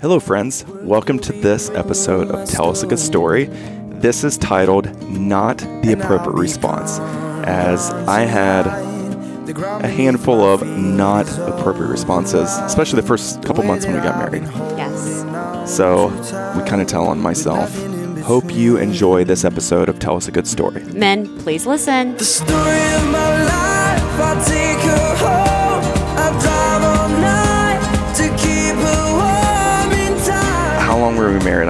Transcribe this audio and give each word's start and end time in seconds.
Hello, 0.00 0.18
friends. 0.18 0.64
Welcome 0.64 1.18
to 1.18 1.32
this 1.32 1.68
episode 1.68 2.30
of 2.30 2.48
Tell 2.48 2.70
Us 2.70 2.82
a 2.82 2.86
Good 2.86 2.98
Story. 2.98 3.44
This 4.00 4.24
is 4.24 4.38
titled 4.38 4.86
Not 5.10 5.58
the 5.58 5.92
Appropriate 5.92 6.36
Response, 6.36 6.98
as 7.46 7.90
I 7.90 8.20
had 8.20 8.66
a 8.66 9.88
handful 9.88 10.42
of 10.42 10.66
not 10.66 11.28
appropriate 11.40 11.90
responses, 11.90 12.48
especially 12.60 13.02
the 13.02 13.06
first 13.06 13.42
couple 13.44 13.62
months 13.62 13.84
when 13.84 13.94
we 13.94 14.00
got 14.00 14.16
married. 14.16 14.44
Yes. 14.78 15.70
So 15.70 16.06
we 16.56 16.66
kind 16.66 16.80
of 16.80 16.86
tell 16.88 17.06
on 17.06 17.20
myself. 17.20 17.70
Hope 18.22 18.50
you 18.54 18.78
enjoy 18.78 19.24
this 19.24 19.44
episode 19.44 19.90
of 19.90 19.98
Tell 19.98 20.16
Us 20.16 20.28
a 20.28 20.32
Good 20.32 20.46
Story. 20.46 20.82
Men, 20.94 21.38
please 21.40 21.66
listen. 21.66 22.16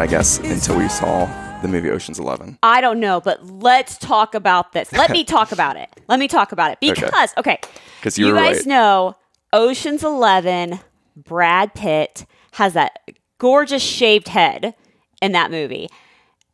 I 0.00 0.06
guess, 0.06 0.38
until 0.38 0.78
we 0.78 0.88
saw 0.88 1.26
the 1.60 1.68
movie 1.68 1.90
Ocean's 1.90 2.18
Eleven? 2.18 2.58
I 2.62 2.80
don't 2.80 3.00
know, 3.00 3.20
but 3.20 3.44
let's 3.46 3.98
talk 3.98 4.34
about 4.34 4.72
this. 4.72 4.90
Let 4.92 5.10
me 5.10 5.24
talk 5.36 5.52
about 5.52 5.76
it. 5.76 5.90
Let 6.08 6.18
me 6.18 6.26
talk 6.26 6.52
about 6.52 6.72
it 6.72 6.78
because 6.80 7.34
okay, 7.36 7.58
'Cause 8.00 8.18
you 8.18 8.28
you 8.28 8.34
guys 8.34 8.58
right. 8.58 8.66
know 8.66 9.16
Ocean's 9.52 10.02
Eleven. 10.02 10.80
Brad 11.16 11.74
Pitt 11.74 12.24
has 12.52 12.72
that 12.72 12.98
gorgeous 13.36 13.82
shaved 13.82 14.28
head 14.28 14.74
in 15.20 15.32
that 15.32 15.50
movie, 15.50 15.90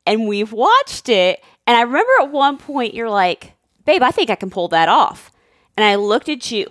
and 0.05 0.27
we've 0.27 0.53
watched 0.53 1.09
it. 1.09 1.41
And 1.69 1.77
I 1.77 1.83
remember 1.83 2.11
at 2.23 2.33
one 2.33 2.59
point 2.59 2.95
you're 2.95 3.09
like, 3.11 3.53
"Babe, 3.85 4.03
I 4.03 4.11
think 4.11 4.29
I 4.29 4.35
can 4.35 4.51
pull 4.51 4.67
that 4.69 4.89
off." 4.89 5.31
And 5.77 5.85
I 5.85 5.95
looked 5.95 6.29
at 6.29 6.51
you. 6.51 6.67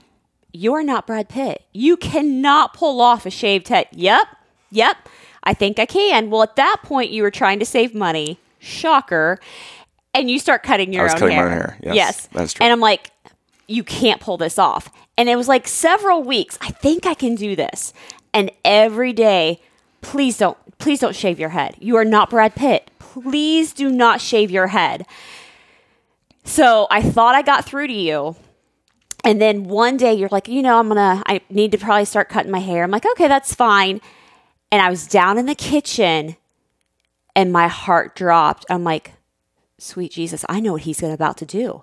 You 0.52 0.74
are 0.74 0.84
not 0.84 1.08
Brad 1.08 1.30
Pitt. 1.30 1.64
You 1.72 1.96
cannot 1.96 2.74
pull 2.74 3.00
off 3.00 3.26
a 3.26 3.30
shaved 3.30 3.70
head. 3.70 3.88
Yep, 3.94 4.28
yep. 4.72 4.98
I 5.46 5.54
think 5.54 5.80
I 5.80 5.86
can. 5.86 6.30
Well, 6.30 6.44
at 6.44 6.56
that 6.56 6.78
point, 6.84 7.12
you 7.12 7.24
were 7.24 7.32
trying 7.32 7.60
to 7.60 7.66
save 7.66 7.94
money. 7.94 8.40
Shocker. 8.60 9.40
And 10.14 10.30
you 10.32 10.40
start 10.40 10.64
cutting 10.64 10.94
your 10.94 11.02
I 11.02 11.06
was 11.06 11.14
own 11.14 11.20
cutting 11.20 11.36
my 11.36 11.42
hair. 11.42 11.46
own 11.46 11.52
hair. 11.52 11.78
Yes, 11.94 12.28
that's 12.28 12.54
true. 12.54 12.64
And 12.64 12.72
I'm 12.72 12.80
like, 12.80 13.12
you 13.68 13.84
can't 13.84 14.22
pull 14.22 14.38
this 14.38 14.58
off. 14.58 14.90
And 15.18 15.30
it 15.30 15.36
was 15.36 15.48
like 15.48 15.68
several 15.68 16.24
weeks. 16.24 16.58
I 16.62 16.72
think 16.72 17.06
I 17.06 17.14
can 17.14 17.36
do 17.36 17.56
this. 17.56 17.94
And 18.34 18.52
every 18.64 19.14
day, 19.14 19.62
please 20.02 20.38
don't, 20.38 20.58
please 20.78 21.00
don't 21.00 21.16
shave 21.16 21.40
your 21.40 21.50
head. 21.50 21.76
You 21.80 21.96
are 21.98 22.06
not 22.06 22.30
Brad 22.30 22.56
Pitt. 22.56 22.90
Please 23.00 23.74
do 23.74 23.90
not 23.90 24.22
shave 24.22 24.52
your 24.52 24.68
head. 24.68 25.06
So 26.44 26.88
I 26.90 27.02
thought 27.02 27.36
I 27.36 27.42
got 27.42 27.66
through 27.66 27.88
to 27.88 27.94
you. 27.94 28.36
And 29.24 29.42
then 29.42 29.64
one 29.64 29.98
day 29.98 30.14
you're 30.14 30.30
like, 30.32 30.48
you 30.48 30.62
know, 30.62 30.80
I'm 30.80 30.88
gonna, 30.88 31.24
I 31.26 31.42
need 31.50 31.72
to 31.72 31.78
probably 31.78 32.06
start 32.06 32.30
cutting 32.30 32.52
my 32.52 32.60
hair. 32.60 32.84
I'm 32.84 32.92
like, 32.92 33.06
okay, 33.06 33.28
that's 33.28 33.56
fine. 33.56 34.00
And 34.76 34.82
I 34.82 34.90
was 34.90 35.08
down 35.08 35.38
in 35.38 35.46
the 35.46 35.56
kitchen 35.56 36.36
and 37.34 37.54
my 37.54 37.70
heart 37.70 38.14
dropped. 38.14 38.66
I'm 38.70 38.84
like, 38.84 39.14
sweet 39.78 40.12
Jesus, 40.12 40.44
I 40.50 40.60
know 40.60 40.74
what 40.74 40.82
he's 40.82 41.02
about 41.02 41.38
to 41.38 41.46
do. 41.46 41.82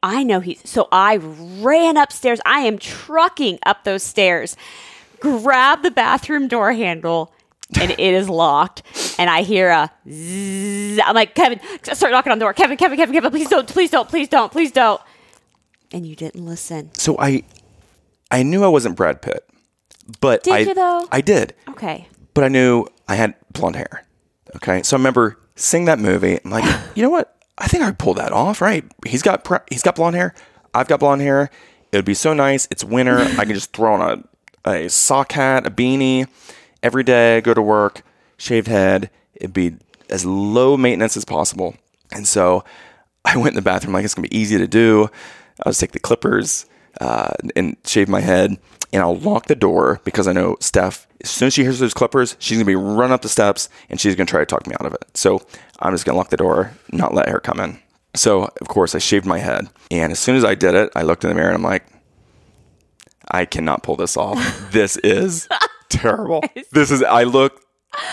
I 0.00 0.22
know 0.22 0.38
he. 0.38 0.54
So 0.62 0.86
I 0.92 1.16
ran 1.16 1.96
upstairs. 1.96 2.40
I 2.46 2.60
am 2.60 2.78
trucking 2.78 3.58
up 3.66 3.82
those 3.82 4.04
stairs, 4.04 4.56
grab 5.18 5.82
the 5.82 5.90
bathroom 5.90 6.46
door 6.46 6.72
handle, 6.72 7.34
and 7.80 7.90
it 7.90 7.98
is 7.98 8.28
locked. 8.28 8.84
And 9.18 9.28
I 9.28 9.42
hear 9.42 9.70
a 9.70 9.90
zzz. 10.08 11.00
I'm 11.04 11.16
like, 11.16 11.34
Kevin, 11.34 11.58
start 11.82 12.12
knocking 12.12 12.30
on 12.30 12.38
the 12.38 12.44
door. 12.44 12.54
Kevin, 12.54 12.76
Kevin, 12.76 12.96
Kevin, 12.96 13.12
Kevin, 13.12 13.32
please 13.32 13.48
don't, 13.48 13.66
please 13.66 13.90
don't, 13.90 14.08
please 14.08 14.28
don't, 14.28 14.52
please 14.52 14.70
don't. 14.70 15.00
And 15.90 16.06
you 16.06 16.14
didn't 16.14 16.46
listen. 16.46 16.94
So 16.94 17.18
I, 17.18 17.42
I 18.30 18.44
knew 18.44 18.62
I 18.62 18.68
wasn't 18.68 18.94
Brad 18.94 19.20
Pitt, 19.20 19.50
but 20.20 20.44
Did 20.44 20.52
I, 20.52 20.58
you, 20.60 20.74
though? 20.74 21.08
I 21.10 21.22
did. 21.22 21.54
Okay. 21.70 22.06
But 22.34 22.44
I 22.44 22.48
knew 22.48 22.86
I 23.08 23.16
had 23.16 23.34
blonde 23.52 23.76
hair. 23.76 24.06
Okay, 24.56 24.82
so 24.82 24.96
I 24.96 24.98
remember 24.98 25.38
seeing 25.56 25.84
that 25.84 25.98
movie. 25.98 26.38
I'm 26.44 26.50
like, 26.50 26.64
you 26.94 27.02
know 27.02 27.10
what? 27.10 27.36
I 27.58 27.68
think 27.68 27.82
I 27.82 27.86
could 27.86 27.98
pull 27.98 28.14
that 28.14 28.32
off. 28.32 28.60
Right? 28.60 28.84
He's 29.06 29.22
got 29.22 29.46
he's 29.70 29.82
got 29.82 29.96
blonde 29.96 30.16
hair. 30.16 30.34
I've 30.74 30.88
got 30.88 31.00
blonde 31.00 31.22
hair. 31.22 31.50
It 31.92 31.96
would 31.96 32.04
be 32.04 32.14
so 32.14 32.32
nice. 32.32 32.68
It's 32.70 32.84
winter. 32.84 33.18
I 33.38 33.44
can 33.44 33.54
just 33.54 33.72
throw 33.72 33.94
on 33.94 34.24
a 34.64 34.70
a 34.70 34.88
sock 34.88 35.32
hat, 35.32 35.66
a 35.66 35.70
beanie 35.70 36.28
every 36.82 37.02
day. 37.02 37.40
Go 37.40 37.54
to 37.54 37.62
work, 37.62 38.02
shaved 38.36 38.68
head. 38.68 39.10
It'd 39.34 39.52
be 39.52 39.76
as 40.08 40.24
low 40.26 40.76
maintenance 40.76 41.16
as 41.16 41.24
possible. 41.24 41.76
And 42.12 42.26
so 42.26 42.64
I 43.24 43.36
went 43.36 43.48
in 43.48 43.54
the 43.54 43.62
bathroom 43.62 43.94
like 43.94 44.04
it's 44.04 44.14
gonna 44.14 44.28
be 44.28 44.36
easy 44.36 44.58
to 44.58 44.66
do. 44.66 45.08
I'll 45.64 45.70
just 45.70 45.80
take 45.80 45.92
the 45.92 46.00
clippers 46.00 46.66
uh, 47.00 47.34
and 47.54 47.76
shave 47.84 48.08
my 48.08 48.20
head, 48.20 48.56
and 48.92 49.02
I'll 49.02 49.16
lock 49.16 49.46
the 49.46 49.54
door 49.54 50.00
because 50.04 50.26
I 50.26 50.32
know 50.32 50.56
Steph. 50.60 51.06
As 51.22 51.30
soon 51.30 51.48
as 51.48 51.54
she 51.54 51.62
hears 51.62 51.78
those 51.78 51.94
clippers, 51.94 52.36
she's 52.38 52.56
gonna 52.56 52.64
be 52.64 52.74
run 52.74 53.12
up 53.12 53.22
the 53.22 53.28
steps 53.28 53.68
and 53.88 54.00
she's 54.00 54.16
gonna 54.16 54.26
try 54.26 54.40
to 54.40 54.46
talk 54.46 54.66
me 54.66 54.74
out 54.80 54.86
of 54.86 54.94
it. 54.94 55.04
So 55.14 55.40
I'm 55.78 55.92
just 55.92 56.04
gonna 56.04 56.18
lock 56.18 56.30
the 56.30 56.36
door, 56.36 56.72
not 56.92 57.14
let 57.14 57.28
her 57.28 57.40
come 57.40 57.60
in. 57.60 57.78
So 58.14 58.50
of 58.60 58.68
course 58.68 58.94
I 58.94 58.98
shaved 58.98 59.26
my 59.26 59.38
head, 59.38 59.68
and 59.90 60.12
as 60.12 60.18
soon 60.18 60.36
as 60.36 60.44
I 60.44 60.54
did 60.54 60.74
it, 60.74 60.90
I 60.96 61.02
looked 61.02 61.24
in 61.24 61.28
the 61.28 61.34
mirror 61.34 61.48
and 61.48 61.56
I'm 61.56 61.62
like, 61.62 61.84
I 63.30 63.44
cannot 63.44 63.82
pull 63.82 63.96
this 63.96 64.16
off. 64.16 64.38
this 64.72 64.96
is 64.98 65.48
terrible. 65.88 66.42
This 66.72 66.90
is 66.90 67.02
I 67.02 67.24
look. 67.24 67.60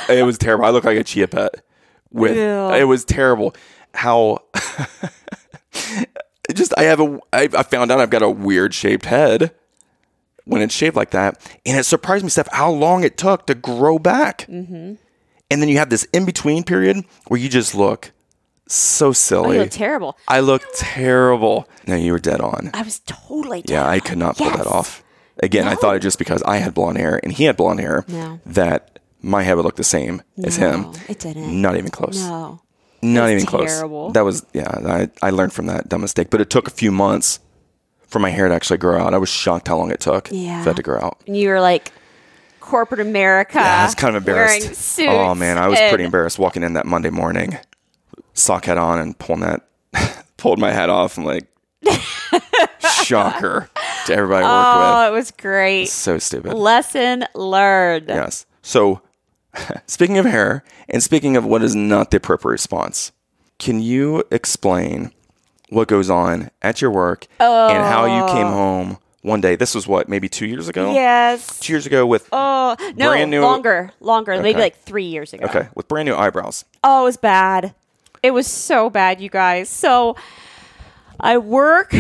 It 0.10 0.24
was 0.24 0.38
terrible. 0.38 0.66
I 0.66 0.72
look 0.72 0.84
like 0.84 0.98
a 0.98 1.04
chia 1.04 1.28
pet. 1.28 1.64
With 2.12 2.36
Ew. 2.36 2.74
it 2.74 2.86
was 2.86 3.06
terrible. 3.06 3.56
How 3.94 4.40
just 6.54 6.74
I 6.78 6.84
have 6.84 7.00
a 7.00 7.20
I, 7.32 7.50
I 7.56 7.64
found 7.64 7.92
out 7.92 8.00
I've 8.00 8.10
got 8.10 8.24
a 8.24 8.30
weird 8.30 8.74
shaped 8.74 9.06
head 9.06 9.54
when 10.48 10.62
it's 10.62 10.74
shaved 10.74 10.96
like 10.96 11.12
that, 11.12 11.40
and 11.66 11.78
it 11.78 11.84
surprised 11.84 12.24
me, 12.24 12.30
Steph, 12.30 12.48
how 12.52 12.72
long 12.72 13.04
it 13.04 13.18
took 13.18 13.46
to 13.48 13.56
grow 13.56 14.00
back. 14.00 14.46
Mm-hmm. 14.50 14.94
And 15.50 15.62
then 15.62 15.70
you 15.70 15.78
have 15.78 15.90
this 15.90 16.04
in 16.14 16.26
between 16.26 16.64
period 16.64 17.06
where 17.28 17.40
you 17.40 17.48
just 17.50 17.74
look 17.76 18.12
so 18.68 19.08
Oh, 19.08 19.12
silly. 19.14 19.56
you 19.56 19.62
look 19.64 19.72
terrible. 19.72 20.18
I 20.28 20.42
look 20.42 20.64
terrible. 20.76 21.70
No, 21.88 21.96
you 21.96 22.12
were 22.12 22.20
dead 22.20 22.42
on. 22.42 22.70
I 22.74 22.82
was 22.82 23.00
totally. 23.06 23.64
Yeah, 23.68 23.88
I 23.88 24.00
could 24.00 24.14
on. 24.14 24.20
not 24.20 24.38
pull 24.38 24.48
Yes. 24.48 24.58
that 24.58 24.68
off. 24.68 25.04
Again, 25.42 25.68
I 25.68 25.76
thought 25.76 25.96
it 25.96 26.02
just 26.02 26.18
because 26.20 26.42
I 26.44 26.58
had 26.58 26.74
blonde 26.74 26.98
hair 26.98 27.20
and 27.24 27.32
he 27.32 27.46
had 27.46 27.56
blonde 27.56 27.80
hair 27.80 28.04
No. 28.08 28.40
that 28.46 29.00
my 29.22 29.44
head 29.44 29.56
would 29.56 29.64
look 29.66 29.76
the 29.78 29.84
same 29.84 30.22
as 30.44 30.58
him. 30.58 30.92
It 31.08 31.20
didn't. 31.20 31.62
Not 31.62 31.78
even 31.78 31.92
close. 31.92 32.18
No. 32.26 32.62
Not 33.02 33.30
even 33.30 33.46
close. 33.46 33.70
terrible. 33.78 34.10
That 34.12 34.26
was 34.26 34.46
yeah. 34.54 34.68
I, 34.86 35.10
I 35.22 35.30
learned 35.30 35.54
from 35.54 35.68
that 35.68 35.88
dumb 35.88 36.02
mistake, 36.02 36.30
but 36.32 36.42
it 36.42 36.50
took 36.50 36.68
a 36.68 36.72
few 36.72 36.92
months 36.92 37.40
for 38.08 38.20
my 38.20 38.30
hair 38.30 38.48
to 38.48 38.54
actually 38.54 38.78
grow 38.78 39.00
out. 39.00 39.14
I 39.14 39.18
was 39.18 39.30
shocked 39.30 39.68
how 39.68 39.78
long 39.78 39.92
it 39.92 40.00
took 40.00 40.30
Yeah. 40.32 40.64
for 40.64 40.70
that 40.70 40.76
to 40.78 40.84
grow 40.84 41.00
out. 41.00 41.22
And 41.28 41.38
you 41.38 41.50
were 41.50 41.60
like, 41.62 41.92
corporate 42.60 43.00
America. 43.00 43.60
Yeah, 43.60 43.82
I 43.82 43.86
was 43.86 43.96
kind 43.96 44.16
of 44.16 44.22
embarrassed. 44.22 45.00
Oh 45.00 45.34
man, 45.36 45.58
I 45.58 45.68
was 45.68 45.80
and- 45.80 45.90
pretty 45.90 46.04
embarrassed 46.04 46.38
walking 46.40 46.64
in 46.64 46.74
that 46.74 46.86
Monday 46.86 47.10
morning, 47.10 47.58
sock 48.34 48.66
hat 48.66 48.78
on 48.78 49.00
and 49.00 49.18
pulling 49.18 49.42
that, 49.42 49.68
pulled 50.38 50.60
my 50.60 50.72
hat 50.72 50.90
off. 50.90 51.18
I'm 51.18 51.26
like, 51.26 51.48
shocker 52.80 53.70
to 54.06 54.14
everybody 54.14 54.46
I 54.46 54.50
worked 54.50 54.68
oh, 54.68 54.80
with. 54.80 54.88
Oh, 54.88 55.14
it 55.14 55.18
was 55.18 55.32
great. 55.32 55.90
So 55.90 56.18
stupid. 56.18 56.54
Lesson 56.54 57.26
learned. 57.36 58.08
Yes. 58.10 58.46
So, 58.62 59.02
speaking 59.88 60.18
of 60.18 60.26
hair, 60.26 60.64
and 60.90 61.02
speaking 61.02 61.38
of 61.38 61.46
what 61.46 61.64
is 61.64 61.76
not 61.76 62.12
the 62.12 62.18
appropriate 62.18 62.52
response, 62.52 63.12
can 63.60 63.82
you 63.82 64.24
explain 64.30 65.12
what 65.70 65.88
goes 65.88 66.10
on 66.10 66.50
at 66.62 66.82
your 66.82 66.92
work 66.92 67.28
and 67.40 67.84
how 67.84 68.06
you 68.06 68.34
came 68.34 68.48
home 68.48 68.98
one 69.22 69.42
day? 69.42 69.56
This 69.56 69.76
was 69.76 69.88
what, 69.88 70.08
maybe 70.08 70.30
two 70.30 70.46
years 70.46 70.68
ago? 70.68 70.94
Yes. 70.94 71.60
Two 71.60 71.74
years 71.74 71.86
ago 71.86 72.06
with 72.06 72.28
Oh 72.32 72.76
no, 72.96 73.10
Brand 73.10 73.32
new- 73.32 73.42
longer, 73.42 73.92
longer, 74.00 74.42
maybe 74.42 74.60
like 74.60 74.78
three 74.84 75.06
years 75.06 75.34
ago. 75.34 75.46
okay 75.46 75.68
with 75.76 75.88
brand 75.88 76.08
new 76.08 76.16
eyebrows. 76.16 76.66
Oh, 76.84 77.02
it 77.02 77.06
was 77.06 77.18
bad. 77.18 77.74
It 78.24 78.32
was 78.32 78.48
so 78.48 78.90
bad, 78.90 79.22
you 79.22 79.30
guys. 79.30 79.70
So 79.70 80.16
I 81.20 81.38
work 81.38 81.94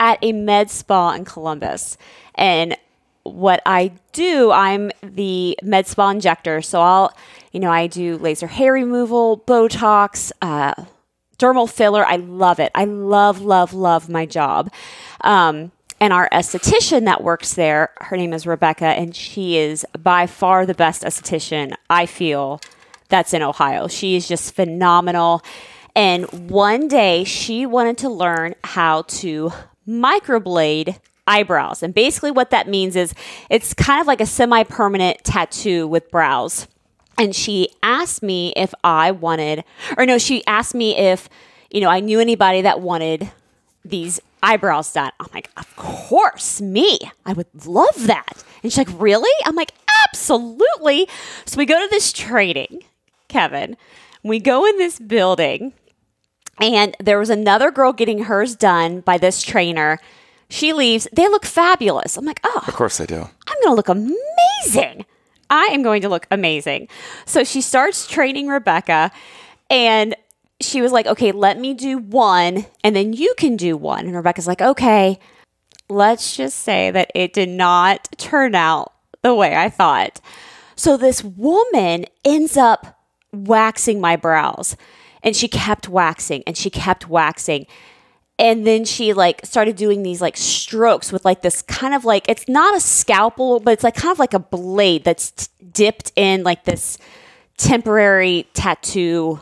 at 0.00 0.18
a 0.22 0.32
med 0.32 0.70
spa 0.70 1.12
in 1.12 1.24
Columbus. 1.24 1.96
And 2.34 2.76
what 3.24 3.62
I 3.64 3.92
do, 4.12 4.50
I'm 4.50 4.90
the 5.02 5.58
med 5.62 5.86
spa 5.86 6.10
injector. 6.10 6.60
So 6.62 6.80
I'll, 6.80 7.16
you 7.52 7.60
know, 7.60 7.70
I 7.70 7.86
do 7.86 8.16
laser 8.18 8.46
hair 8.46 8.72
removal, 8.72 9.38
Botox, 9.46 10.30
uh, 10.42 10.74
dermal 11.38 11.70
filler. 11.70 12.04
I 12.04 12.16
love 12.16 12.60
it. 12.60 12.70
I 12.74 12.84
love, 12.84 13.40
love, 13.40 13.72
love 13.72 14.08
my 14.08 14.26
job. 14.26 14.72
Um, 15.22 15.72
and 16.00 16.12
our 16.12 16.28
esthetician 16.30 17.04
that 17.04 17.22
works 17.22 17.54
there, 17.54 17.90
her 18.00 18.16
name 18.16 18.32
is 18.32 18.46
Rebecca, 18.46 18.86
and 18.86 19.14
she 19.14 19.56
is 19.56 19.86
by 19.98 20.26
far 20.26 20.66
the 20.66 20.74
best 20.74 21.02
esthetician 21.02 21.74
I 21.88 22.06
feel 22.06 22.60
that's 23.08 23.32
in 23.32 23.42
Ohio. 23.42 23.88
She 23.88 24.16
is 24.16 24.26
just 24.28 24.54
phenomenal. 24.54 25.42
And 25.94 26.50
one 26.50 26.88
day 26.88 27.24
she 27.24 27.64
wanted 27.64 27.98
to 27.98 28.08
learn 28.08 28.54
how 28.64 29.02
to 29.02 29.52
microblade 29.86 30.98
eyebrows. 31.26 31.82
And 31.82 31.94
basically, 31.94 32.30
what 32.30 32.50
that 32.50 32.68
means 32.68 32.96
is 32.96 33.14
it's 33.48 33.72
kind 33.74 34.00
of 34.00 34.06
like 34.06 34.20
a 34.20 34.26
semi 34.26 34.64
permanent 34.64 35.22
tattoo 35.24 35.86
with 35.86 36.10
brows. 36.10 36.66
And 37.18 37.34
she 37.34 37.68
asked 37.82 38.22
me 38.22 38.52
if 38.56 38.74
I 38.82 39.10
wanted, 39.10 39.64
or 39.96 40.04
no, 40.06 40.18
she 40.18 40.44
asked 40.46 40.74
me 40.74 40.96
if, 40.96 41.28
you 41.70 41.80
know, 41.80 41.88
I 41.88 42.00
knew 42.00 42.20
anybody 42.20 42.62
that 42.62 42.80
wanted 42.80 43.30
these 43.84 44.20
eyebrows 44.42 44.92
done. 44.92 45.10
I'm 45.20 45.28
like, 45.32 45.50
of 45.56 45.74
course, 45.76 46.60
me. 46.60 46.98
I 47.24 47.32
would 47.32 47.66
love 47.66 48.06
that. 48.06 48.44
And 48.62 48.72
she's 48.72 48.78
like, 48.78 49.00
really? 49.00 49.30
I'm 49.44 49.54
like, 49.54 49.72
absolutely. 50.06 51.08
So 51.46 51.58
we 51.58 51.66
go 51.66 51.80
to 51.80 51.88
this 51.90 52.12
training, 52.12 52.84
Kevin. 53.28 53.76
We 54.22 54.40
go 54.40 54.66
in 54.66 54.78
this 54.78 54.98
building, 54.98 55.72
and 56.58 56.96
there 56.98 57.18
was 57.18 57.30
another 57.30 57.70
girl 57.70 57.92
getting 57.92 58.24
hers 58.24 58.56
done 58.56 59.00
by 59.00 59.18
this 59.18 59.42
trainer. 59.42 59.98
She 60.48 60.72
leaves. 60.72 61.08
They 61.12 61.28
look 61.28 61.44
fabulous. 61.44 62.16
I'm 62.16 62.24
like, 62.24 62.40
oh, 62.44 62.64
Of 62.66 62.74
course 62.74 62.98
they 62.98 63.06
do. 63.06 63.16
I'm 63.16 63.60
going 63.62 63.70
to 63.70 63.74
look 63.74 63.88
amazing. 63.88 65.04
I 65.54 65.66
am 65.66 65.84
going 65.84 66.02
to 66.02 66.08
look 66.08 66.26
amazing. 66.32 66.88
So 67.26 67.44
she 67.44 67.60
starts 67.60 68.08
training 68.08 68.48
Rebecca, 68.48 69.12
and 69.70 70.16
she 70.60 70.82
was 70.82 70.90
like, 70.90 71.06
okay, 71.06 71.30
let 71.30 71.60
me 71.60 71.74
do 71.74 71.98
one, 71.98 72.66
and 72.82 72.96
then 72.96 73.12
you 73.12 73.34
can 73.38 73.56
do 73.56 73.76
one. 73.76 74.06
And 74.06 74.16
Rebecca's 74.16 74.48
like, 74.48 74.60
okay, 74.60 75.20
let's 75.88 76.36
just 76.36 76.58
say 76.58 76.90
that 76.90 77.12
it 77.14 77.32
did 77.32 77.48
not 77.48 78.08
turn 78.18 78.56
out 78.56 78.92
the 79.22 79.32
way 79.32 79.54
I 79.54 79.68
thought. 79.68 80.20
So 80.74 80.96
this 80.96 81.22
woman 81.22 82.06
ends 82.24 82.56
up 82.56 82.98
waxing 83.32 84.00
my 84.00 84.16
brows, 84.16 84.76
and 85.22 85.36
she 85.36 85.46
kept 85.46 85.88
waxing 85.88 86.42
and 86.48 86.56
she 86.56 86.68
kept 86.68 87.08
waxing 87.08 87.66
and 88.38 88.66
then 88.66 88.84
she 88.84 89.12
like 89.12 89.40
started 89.44 89.76
doing 89.76 90.02
these 90.02 90.20
like 90.20 90.36
strokes 90.36 91.12
with 91.12 91.24
like 91.24 91.42
this 91.42 91.62
kind 91.62 91.94
of 91.94 92.04
like 92.04 92.28
it's 92.28 92.48
not 92.48 92.76
a 92.76 92.80
scalpel 92.80 93.60
but 93.60 93.72
it's 93.72 93.84
like 93.84 93.94
kind 93.94 94.12
of 94.12 94.18
like 94.18 94.34
a 94.34 94.38
blade 94.38 95.04
that's 95.04 95.30
t- 95.30 95.46
dipped 95.72 96.12
in 96.16 96.42
like 96.42 96.64
this 96.64 96.98
temporary 97.56 98.46
tattoo 98.54 99.40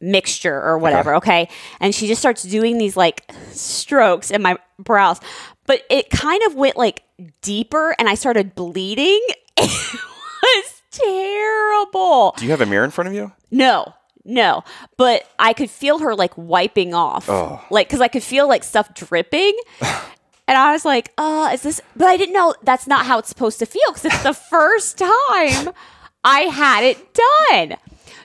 mixture 0.00 0.60
or 0.60 0.78
whatever 0.78 1.14
okay? 1.14 1.48
And 1.80 1.94
she 1.94 2.06
just 2.08 2.20
starts 2.20 2.42
doing 2.42 2.78
these 2.78 2.96
like 2.96 3.30
strokes 3.52 4.30
in 4.32 4.42
my 4.42 4.58
brows. 4.78 5.20
But 5.66 5.82
it 5.88 6.10
kind 6.10 6.42
of 6.42 6.56
went 6.56 6.76
like 6.76 7.04
deeper 7.40 7.94
and 7.98 8.08
i 8.08 8.14
started 8.14 8.54
bleeding. 8.54 9.20
It 10.44 10.64
was 10.66 10.82
terrible. 10.90 12.34
Do 12.36 12.44
you 12.44 12.50
have 12.50 12.60
a 12.60 12.66
mirror 12.66 12.84
in 12.84 12.90
front 12.90 13.08
of 13.08 13.14
you? 13.14 13.30
no, 13.52 13.94
no. 14.24 14.64
But 14.96 15.26
I 15.38 15.52
could 15.52 15.70
feel 15.70 15.98
her 15.98 16.14
like 16.14 16.36
wiping 16.36 16.94
off. 16.94 17.28
Like, 17.70 17.88
because 17.88 18.00
I 18.00 18.08
could 18.08 18.22
feel 18.22 18.48
like 18.48 18.64
stuff 18.64 18.94
dripping. 18.94 19.56
and 20.48 20.58
I 20.58 20.72
was 20.72 20.84
like, 20.84 21.12
uh, 21.18 21.50
is 21.52 21.62
this? 21.62 21.80
But 21.96 22.08
I 22.08 22.16
didn't 22.16 22.34
know 22.34 22.54
that's 22.62 22.86
not 22.86 23.06
how 23.06 23.18
it's 23.18 23.28
supposed 23.28 23.58
to 23.60 23.66
feel 23.66 23.82
because 23.88 24.04
it's 24.06 24.22
the 24.22 24.34
first 24.50 24.98
time 24.98 25.72
I 26.24 26.40
had 26.42 26.84
it 26.84 27.18
done. 27.50 27.76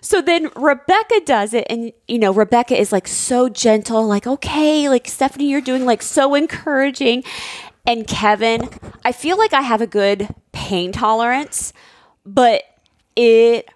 So 0.02 0.22
then 0.22 0.50
Rebecca 0.56 1.22
does 1.26 1.54
it, 1.54 1.66
and 1.70 1.92
you 2.08 2.20
know, 2.20 2.32
Rebecca 2.32 2.80
is 2.80 2.92
like 2.92 3.08
so 3.08 3.50
gentle, 3.50 4.06
like, 4.08 4.28
okay, 4.28 4.88
like 4.90 5.08
Stephanie, 5.08 5.50
you're 5.50 5.60
doing 5.60 5.86
like 5.86 6.02
so 6.02 6.36
encouraging. 6.36 7.24
And 7.86 8.06
Kevin, 8.06 8.70
I 9.04 9.12
feel 9.12 9.38
like 9.38 9.54
I 9.54 9.62
have 9.62 9.82
a 9.82 9.88
good 9.88 10.30
pain 10.52 10.92
tolerance, 10.92 11.74
but 12.26 12.64
it 13.16 13.70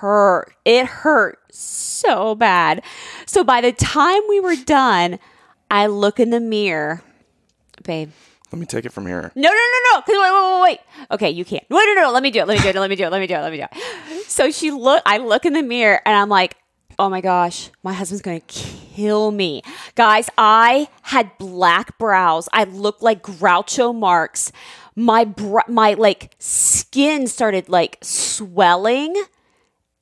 hurt. 0.00 0.54
It 0.64 0.86
hurt 0.86 1.38
so 1.50 2.34
bad. 2.34 2.82
So 3.26 3.44
by 3.44 3.60
the 3.60 3.72
time 3.72 4.22
we 4.28 4.40
were 4.40 4.56
done, 4.56 5.18
I 5.70 5.86
look 5.86 6.20
in 6.20 6.30
the 6.30 6.40
mirror, 6.40 7.02
babe. 7.82 8.10
Let 8.52 8.60
me 8.60 8.66
take 8.66 8.84
it 8.84 8.92
from 8.92 9.06
here. 9.06 9.32
No, 9.34 9.48
no, 9.48 9.54
no, 9.54 9.78
no. 9.92 10.02
Wait, 10.06 10.18
wait, 10.18 10.32
wait, 10.32 10.62
wait. 10.62 11.06
Okay, 11.10 11.30
you 11.30 11.44
can't. 11.44 11.64
Wait, 11.68 11.84
no, 11.84 11.94
no, 11.94 12.02
no. 12.02 12.12
Let 12.12 12.22
me 12.22 12.30
do 12.30 12.40
it. 12.40 12.46
Let 12.46 12.58
me 12.58 12.62
do 12.62 12.68
it. 12.68 12.80
Let 12.80 12.90
me 12.90 12.96
do 12.96 13.04
it. 13.04 13.10
Let 13.10 13.20
me 13.20 13.26
do 13.26 13.34
it. 13.34 13.40
Let 13.40 13.52
me 13.52 13.58
do 13.58 13.64
it. 13.64 14.30
So 14.30 14.50
she 14.50 14.70
look. 14.70 15.02
I 15.04 15.18
look 15.18 15.44
in 15.44 15.52
the 15.52 15.62
mirror 15.62 16.00
and 16.06 16.16
I'm 16.16 16.28
like, 16.28 16.56
oh 16.98 17.08
my 17.08 17.20
gosh, 17.20 17.70
my 17.82 17.92
husband's 17.92 18.22
gonna 18.22 18.40
kill 18.46 19.30
me, 19.30 19.62
guys. 19.94 20.30
I 20.38 20.88
had 21.02 21.36
black 21.38 21.98
brows. 21.98 22.48
I 22.52 22.64
looked 22.64 23.02
like 23.02 23.22
Groucho 23.22 23.94
Marx. 23.94 24.52
My 24.94 25.24
br- 25.24 25.68
my 25.68 25.94
like 25.94 26.34
skin 26.38 27.26
started 27.26 27.68
like 27.68 27.98
swelling 28.02 29.14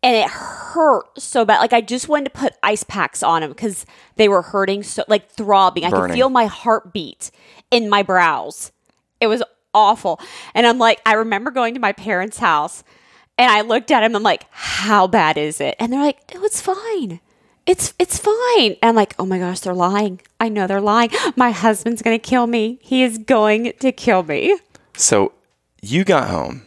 and 0.04 0.14
it 0.14 0.28
hurt 0.28 1.18
so 1.18 1.46
bad. 1.46 1.60
Like 1.60 1.72
I 1.72 1.80
just 1.80 2.08
wanted 2.08 2.26
to 2.26 2.38
put 2.38 2.52
ice 2.62 2.84
packs 2.84 3.22
on 3.22 3.40
them 3.40 3.50
because 3.50 3.86
they 4.16 4.28
were 4.28 4.42
hurting 4.42 4.82
so 4.82 5.02
like 5.08 5.30
throbbing. 5.30 5.84
I 5.84 5.90
could 5.90 6.12
feel 6.12 6.28
my 6.28 6.44
heartbeat 6.44 7.30
in 7.70 7.88
my 7.88 8.02
brows. 8.02 8.70
It 9.18 9.28
was 9.28 9.42
awful. 9.72 10.20
And 10.54 10.66
I'm 10.66 10.78
like, 10.78 11.00
I 11.06 11.14
remember 11.14 11.50
going 11.50 11.72
to 11.74 11.80
my 11.80 11.92
parents' 11.92 12.38
house 12.38 12.84
and 13.38 13.50
I 13.50 13.62
looked 13.62 13.90
at 13.90 14.04
him. 14.04 14.14
I'm 14.14 14.22
like, 14.22 14.46
how 14.50 15.06
bad 15.06 15.38
is 15.38 15.58
it? 15.58 15.74
And 15.80 15.90
they're 15.90 16.02
like, 16.02 16.34
no, 16.34 16.44
it's 16.44 16.60
fine. 16.60 17.20
It's 17.64 17.94
it's 17.98 18.18
fine. 18.18 18.76
And 18.82 18.90
I'm 18.90 18.94
like, 18.94 19.14
oh 19.18 19.24
my 19.24 19.38
gosh, 19.38 19.60
they're 19.60 19.72
lying. 19.72 20.20
I 20.38 20.50
know 20.50 20.66
they're 20.66 20.82
lying. 20.82 21.10
My 21.34 21.50
husband's 21.50 22.02
gonna 22.02 22.18
kill 22.18 22.46
me. 22.46 22.78
He 22.82 23.02
is 23.02 23.16
going 23.16 23.72
to 23.80 23.90
kill 23.90 24.22
me. 24.22 24.58
So 24.98 25.32
you 25.80 26.04
got 26.04 26.28
home. 26.28 26.66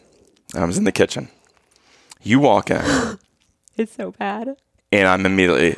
I 0.55 0.65
was 0.65 0.79
in 0.79 0.85
the 0.85 0.91
kitchen. 0.91 1.29
You 2.23 2.39
walk 2.39 2.71
in, 2.71 2.81
It's 3.83 3.95
so 3.95 4.11
bad. 4.11 4.55
and 4.91 5.07
I'm 5.07 5.25
immediately. 5.25 5.77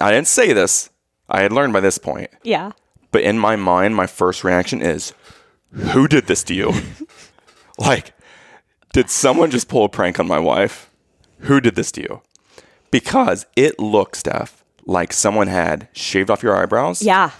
I 0.00 0.10
didn't 0.12 0.28
say 0.28 0.52
this. 0.52 0.90
I 1.28 1.42
had 1.42 1.52
learned 1.52 1.72
by 1.72 1.80
this 1.80 1.98
point, 1.98 2.30
Yeah. 2.42 2.72
but 3.12 3.22
in 3.22 3.38
my 3.38 3.56
mind, 3.56 3.94
my 3.96 4.06
first 4.06 4.44
reaction 4.44 4.80
is, 4.80 5.12
"Who 5.72 6.08
did 6.08 6.26
this 6.26 6.42
to 6.44 6.54
you? 6.54 6.72
like, 7.78 8.12
did 8.92 9.10
someone 9.10 9.50
just 9.50 9.68
pull 9.68 9.84
a 9.84 9.88
prank 9.88 10.18
on 10.18 10.26
my 10.26 10.38
wife? 10.38 10.90
Who 11.40 11.60
did 11.60 11.74
this 11.74 11.92
to 11.92 12.00
you? 12.02 12.22
Because 12.90 13.46
it 13.56 13.78
looked, 13.78 14.16
Steph, 14.16 14.64
like 14.86 15.12
someone 15.12 15.48
had 15.48 15.88
shaved 15.92 16.30
off 16.30 16.42
your 16.42 16.56
eyebrows 16.56 17.02
Yeah. 17.02 17.30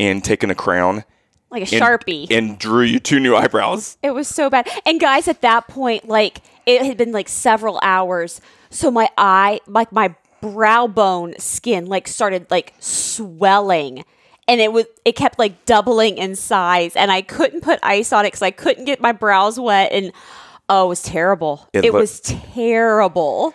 and 0.00 0.24
taken 0.24 0.50
a 0.50 0.54
crown 0.56 1.04
Like 1.50 1.70
a 1.70 1.74
and, 1.76 1.82
sharpie. 1.84 2.26
and 2.30 2.58
drew 2.58 2.82
you 2.82 2.98
two 2.98 3.20
new 3.20 3.36
eyebrows. 3.36 3.96
It 4.02 4.10
was 4.10 4.26
so 4.26 4.50
bad. 4.50 4.68
And 4.84 4.98
guys, 4.98 5.28
at 5.28 5.40
that 5.42 5.68
point, 5.68 6.08
like 6.08 6.40
it 6.66 6.82
had 6.82 6.96
been 6.96 7.12
like 7.12 7.28
several 7.28 7.78
hours. 7.82 8.40
So 8.70 8.90
my 8.90 9.08
eye, 9.18 9.60
like 9.66 9.92
my 9.92 10.14
brow 10.40 10.86
bone 10.86 11.34
skin, 11.38 11.86
like 11.86 12.08
started 12.08 12.46
like 12.50 12.74
swelling. 12.80 14.04
And 14.48 14.60
it 14.60 14.72
was 14.72 14.86
it 15.04 15.14
kept 15.16 15.38
like 15.38 15.64
doubling 15.66 16.18
in 16.18 16.34
size. 16.36 16.96
And 16.96 17.10
I 17.12 17.22
couldn't 17.22 17.60
put 17.62 17.78
ice 17.82 18.12
on 18.12 18.24
it 18.24 18.28
because 18.28 18.42
I 18.42 18.50
couldn't 18.50 18.84
get 18.86 19.00
my 19.00 19.12
brows 19.12 19.58
wet. 19.60 19.92
And 19.92 20.12
oh, 20.68 20.86
it 20.86 20.88
was 20.88 21.02
terrible. 21.02 21.68
It 21.72 21.84
It, 21.84 21.92
look- 21.92 22.00
was 22.00 22.20
terrible. 22.20 23.54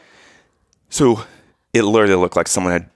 So 0.89 1.23
it 1.73 1.83
literally 1.83 2.15
looked 2.15 2.35
like 2.35 2.47
someone 2.47 2.73
had 2.73 2.89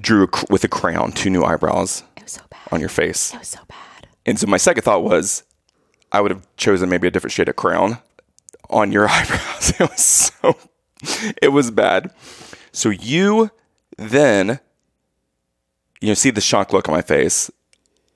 drew 0.00 0.24
a, 0.24 0.26
cr- 0.28 0.44
with 0.50 0.64
a 0.64 0.68
crown 0.68 1.12
two 1.12 1.30
new 1.30 1.44
eyebrows 1.44 2.02
It 2.16 2.24
was 2.24 2.32
so 2.32 2.42
bad. 2.50 2.60
on 2.72 2.80
your 2.80 2.88
face. 2.88 3.32
It 3.32 3.38
was 3.38 3.48
so 3.48 3.60
bad. 3.68 4.08
And 4.26 4.38
so 4.38 4.46
my 4.46 4.56
second 4.58 4.82
thought 4.82 5.02
was 5.04 5.44
I 6.12 6.20
would 6.20 6.30
have 6.30 6.46
chosen 6.56 6.88
maybe 6.88 7.08
a 7.08 7.10
different 7.10 7.32
shade 7.32 7.48
of 7.48 7.56
crown 7.56 7.98
on 8.70 8.92
your 8.92 9.08
eyebrows. 9.10 9.72
It 9.78 9.90
was 9.90 10.00
so 10.00 10.56
it 11.40 11.48
was 11.48 11.70
bad. 11.70 12.12
So 12.72 12.90
you 12.90 13.50
then 13.96 14.60
you 16.00 16.08
know 16.08 16.14
see 16.14 16.30
the 16.30 16.40
shock 16.40 16.72
look 16.72 16.88
on 16.88 16.94
my 16.94 17.02
face 17.02 17.50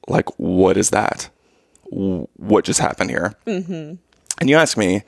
like 0.08 0.28
what 0.38 0.76
is 0.76 0.90
that? 0.90 1.30
What 1.90 2.64
just 2.64 2.80
happened 2.80 3.10
here? 3.10 3.34
Mm-hmm. 3.46 3.94
And 4.40 4.50
you 4.50 4.56
ask 4.56 4.76
me 4.76 5.02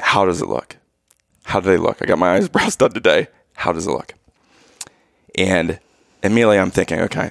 how 0.00 0.24
does 0.24 0.42
it 0.42 0.48
look? 0.48 0.76
How 1.44 1.60
do 1.60 1.68
they 1.68 1.76
look? 1.76 1.98
I 2.00 2.06
got 2.06 2.18
my 2.18 2.34
eyebrows 2.36 2.76
done 2.76 2.92
today. 2.92 3.28
How 3.54 3.72
does 3.72 3.86
it 3.86 3.90
look? 3.90 4.14
And 5.36 5.78
immediately 6.22 6.58
I'm 6.58 6.70
thinking, 6.70 7.00
okay, 7.00 7.30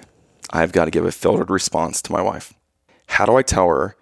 I've 0.51 0.71
got 0.71 0.85
to 0.85 0.91
give 0.91 1.05
a 1.05 1.11
filtered 1.11 1.49
response 1.49 2.01
to 2.03 2.11
my 2.11 2.21
wife. 2.21 2.53
How 3.07 3.25
do 3.25 3.35
I 3.35 3.41
tell 3.41 3.67
her? 3.67 3.95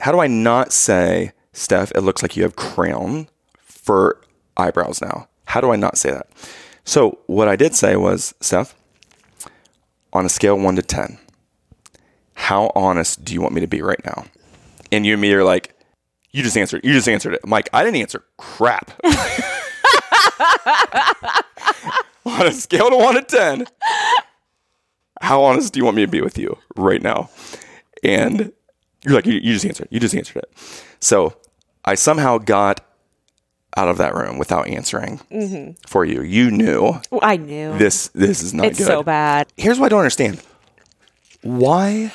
How 0.00 0.12
do 0.12 0.20
I 0.20 0.26
not 0.26 0.72
say, 0.72 1.32
Steph, 1.58 1.90
it 1.96 2.02
looks 2.02 2.22
like 2.22 2.36
you 2.36 2.44
have 2.44 2.54
crown 2.54 3.28
for 3.58 4.20
eyebrows 4.56 5.00
now? 5.02 5.28
How 5.46 5.60
do 5.60 5.72
I 5.72 5.76
not 5.76 5.98
say 5.98 6.12
that? 6.12 6.28
So 6.84 7.18
what 7.26 7.48
I 7.48 7.56
did 7.56 7.74
say 7.74 7.96
was, 7.96 8.32
Steph, 8.40 8.76
on 10.12 10.24
a 10.24 10.28
scale 10.28 10.54
of 10.54 10.62
one 10.62 10.76
to 10.76 10.82
10, 10.82 11.18
how 12.34 12.70
honest 12.76 13.24
do 13.24 13.34
you 13.34 13.42
want 13.42 13.54
me 13.54 13.60
to 13.60 13.66
be 13.66 13.82
right 13.82 14.00
now? 14.04 14.26
And 14.92 15.04
you 15.04 15.14
and 15.14 15.20
me 15.20 15.34
are 15.34 15.42
like, 15.42 15.74
you 16.30 16.44
just 16.44 16.56
answered. 16.56 16.84
You 16.84 16.92
just 16.92 17.08
answered 17.08 17.34
it. 17.34 17.44
Mike, 17.44 17.68
I 17.72 17.82
didn't 17.82 18.00
answer 18.00 18.22
crap. 18.36 18.92
on 22.24 22.46
a 22.46 22.52
scale 22.52 22.86
of 22.86 22.94
one 22.94 23.16
to 23.16 23.22
10, 23.22 23.66
how 25.20 25.42
honest 25.42 25.72
do 25.72 25.78
you 25.78 25.84
want 25.84 25.96
me 25.96 26.04
to 26.04 26.10
be 26.10 26.20
with 26.20 26.38
you 26.38 26.56
right 26.76 27.02
now? 27.02 27.30
And 28.04 28.52
you're 29.02 29.14
like, 29.14 29.26
you, 29.26 29.34
you 29.34 29.54
just 29.54 29.66
answered. 29.66 29.88
You 29.90 29.98
just 29.98 30.14
answered 30.14 30.36
it. 30.44 30.52
So 31.00 31.34
I 31.88 31.94
somehow 31.94 32.36
got 32.38 32.80
out 33.76 33.88
of 33.88 33.96
that 33.98 34.14
room 34.14 34.38
without 34.38 34.68
answering 34.68 35.76
for 35.86 36.04
you. 36.04 36.22
You 36.22 36.50
knew 36.50 37.00
I 37.22 37.36
knew. 37.38 37.78
this. 37.78 38.08
This 38.08 38.42
is 38.42 38.52
not 38.52 38.66
it's 38.66 38.78
good. 38.78 38.86
so 38.86 39.02
bad. 39.02 39.46
Here's 39.56 39.78
what 39.78 39.86
I 39.86 39.88
don't 39.90 40.00
understand. 40.00 40.42
Why, 41.42 42.12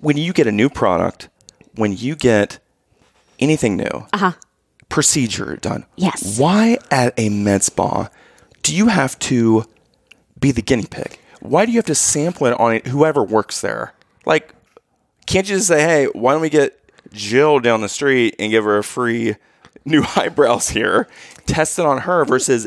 when 0.00 0.16
you 0.16 0.32
get 0.32 0.46
a 0.46 0.52
new 0.52 0.68
product, 0.68 1.28
when 1.74 1.96
you 1.96 2.16
get 2.16 2.58
anything 3.38 3.76
new, 3.76 4.06
Uh 4.12 4.18
huh. 4.18 4.32
procedure 4.88 5.56
done. 5.56 5.84
Yes. 5.96 6.38
Why 6.38 6.78
at 6.90 7.14
a 7.18 7.28
med 7.28 7.62
spa 7.62 8.08
do 8.62 8.74
you 8.74 8.88
have 8.88 9.18
to 9.20 9.64
be 10.40 10.50
the 10.50 10.62
guinea 10.62 10.86
pig? 10.86 11.18
Why 11.40 11.66
do 11.66 11.72
you 11.72 11.78
have 11.78 11.86
to 11.86 11.94
sample 11.94 12.46
it 12.46 12.58
on 12.58 12.72
it, 12.74 12.86
whoever 12.86 13.22
works 13.22 13.60
there? 13.60 13.92
Like, 14.24 14.54
can't 15.26 15.46
you 15.48 15.56
just 15.56 15.68
say, 15.68 15.82
hey, 15.82 16.06
why 16.06 16.32
don't 16.32 16.40
we 16.40 16.48
get 16.48 16.78
Jill 17.14 17.60
down 17.60 17.80
the 17.80 17.88
street 17.88 18.34
and 18.38 18.50
give 18.50 18.64
her 18.64 18.78
a 18.78 18.84
free 18.84 19.36
new 19.84 20.04
eyebrows 20.16 20.70
here, 20.70 21.08
test 21.46 21.78
it 21.78 21.86
on 21.86 21.98
her 22.02 22.24
versus 22.24 22.66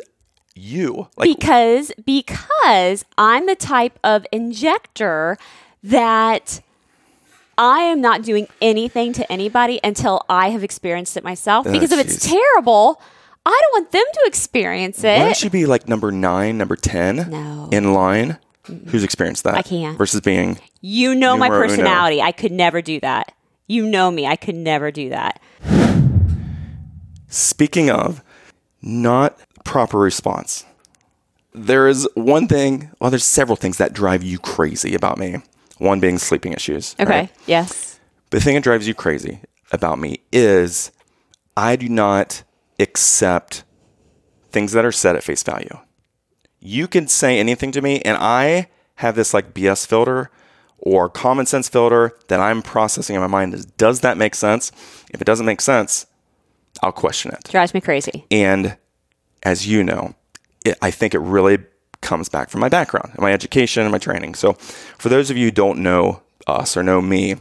you. 0.56 1.08
Like 1.18 1.38
because 1.38 1.92
because 2.06 3.06
I'm 3.18 3.46
the 3.46 3.56
type 3.56 4.00
of 4.04 4.26
injector 4.32 5.38
that 5.84 6.62
I 7.58 7.82
am 7.82 8.02
not 8.02 8.22
doing 8.24 8.48
anything 8.62 9.14
to 9.14 9.32
anybody 9.32 9.80
until 9.84 10.24
I 10.30 10.50
have 10.50 10.64
experienced 10.64 11.18
it 11.18 11.24
myself. 11.24 11.66
Uh, 11.68 11.72
because 11.72 11.92
if 11.92 12.00
it's 12.00 12.28
terrible, 12.28 13.02
I 13.46 13.50
don't 13.64 13.82
want 13.82 13.92
them 13.92 14.04
to 14.14 14.22
experience 14.26 15.00
it. 15.04 15.18
why 15.20 15.26
don't 15.26 15.44
you 15.44 15.50
be 15.50 15.66
like 15.66 15.88
number 15.88 16.12
nine, 16.12 16.58
number 16.58 16.76
ten 16.76 17.30
No. 17.30 17.70
in 17.72 17.94
line? 17.94 18.38
Who's 18.88 19.04
experienced 19.04 19.46
that? 19.46 19.54
I 19.56 19.62
can't. 19.62 19.98
Versus 19.98 20.20
being 20.22 20.60
You 20.82 21.16
know 21.16 21.38
my 21.38 21.48
Numero 21.48 21.64
uno. 21.64 21.70
personality. 21.70 22.22
I 22.22 22.32
could 22.34 22.52
never 22.52 22.82
do 22.82 23.00
that. 23.00 23.32
You 23.68 23.86
know 23.86 24.10
me. 24.10 24.26
I 24.26 24.38
could 24.38 24.56
never 24.56 24.92
do 24.92 25.10
that. 25.10 25.42
Speaking 27.28 27.90
of 27.90 28.24
not 28.82 29.38
proper 29.66 30.00
response, 30.00 30.66
there 31.54 31.88
is 31.88 32.08
one 32.14 32.48
thing, 32.48 32.92
well, 33.00 33.10
there's 33.10 33.26
several 33.26 33.58
things 33.58 33.78
that 33.78 33.92
drive 33.92 34.24
you 34.24 34.40
crazy 34.40 34.96
about 34.96 35.18
me. 35.18 35.38
One 35.80 36.00
being 36.00 36.18
sleeping 36.18 36.54
issues. 36.54 36.96
Okay. 37.00 37.10
right? 37.10 37.32
Yes. 37.46 38.00
The 38.30 38.40
thing 38.40 38.56
that 38.56 38.64
drives 38.64 38.88
you 38.88 38.94
crazy 38.94 39.42
about 39.72 40.00
me 40.00 40.22
is 40.32 40.92
I 41.56 41.76
do 41.76 41.90
not 41.90 42.44
accept 42.80 43.64
things 44.52 44.72
that 44.72 44.86
are 44.86 44.92
said 44.92 45.16
at 45.16 45.24
face 45.24 45.44
value. 45.44 45.78
You 46.60 46.88
can 46.88 47.08
say 47.08 47.40
anything 47.40 47.72
to 47.74 47.82
me, 47.82 48.02
and 48.02 48.18
I 48.18 48.70
have 48.96 49.16
this 49.16 49.34
like 49.34 49.54
BS 49.54 49.86
filter 49.86 50.32
or 50.80 51.10
common 51.10 51.46
sense 51.46 51.68
filter 51.68 52.14
that 52.28 52.40
I'm 52.40 52.62
processing 52.62 53.16
in 53.16 53.22
my 53.22 53.28
mind. 53.28 53.54
Is 53.54 53.66
does 53.66 54.02
that 54.02 54.18
make 54.18 54.36
sense? 54.36 54.72
If 55.12 55.22
it 55.22 55.26
doesn't 55.26 55.46
make 55.46 55.62
sense, 55.62 56.06
I'll 56.82 56.92
question 56.92 57.32
it. 57.32 57.44
Drives 57.50 57.74
me 57.74 57.82
crazy. 57.82 58.26
And 58.32 58.78
as 59.44 59.68
you 59.68 59.84
know, 59.84 60.16
it, 60.66 60.78
I 60.82 60.92
think 60.92 61.14
it 61.14 61.20
really 61.20 61.60
comes 62.02 62.30
back 62.30 62.50
from 62.50 62.62
my 62.62 62.70
background, 62.70 63.12
my 63.18 63.34
education, 63.34 63.84
and 63.84 63.92
my 63.92 63.98
training. 63.98 64.36
So, 64.36 64.54
for 64.54 65.10
those 65.10 65.30
of 65.30 65.38
you 65.38 65.46
who 65.46 65.52
don't 65.52 65.80
know 65.80 66.22
us 66.46 66.78
or 66.78 66.84
know 66.84 67.02
me, 67.02 67.36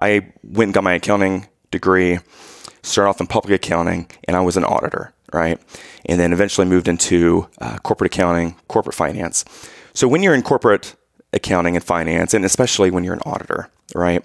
I 0.00 0.32
went 0.42 0.68
and 0.68 0.74
got 0.74 0.84
my 0.84 0.94
accounting 0.94 1.46
degree, 1.70 2.18
started 2.82 3.10
off 3.10 3.20
in 3.20 3.26
public 3.26 3.54
accounting, 3.54 4.10
and 4.24 4.36
I 4.36 4.40
was 4.40 4.56
an 4.56 4.64
auditor, 4.64 5.12
right? 5.32 5.60
And 6.06 6.18
then 6.18 6.32
eventually 6.32 6.66
moved 6.66 6.88
into 6.88 7.48
uh, 7.60 7.78
corporate 7.78 8.12
accounting, 8.12 8.56
corporate 8.68 8.96
finance. 8.96 9.44
So, 9.94 10.08
when 10.08 10.22
you're 10.22 10.34
in 10.34 10.42
corporate 10.42 10.96
accounting 11.32 11.76
and 11.76 11.84
finance, 11.84 12.34
and 12.34 12.44
especially 12.44 12.90
when 12.90 13.04
you're 13.04 13.14
an 13.14 13.20
auditor, 13.24 13.68
right? 13.94 14.24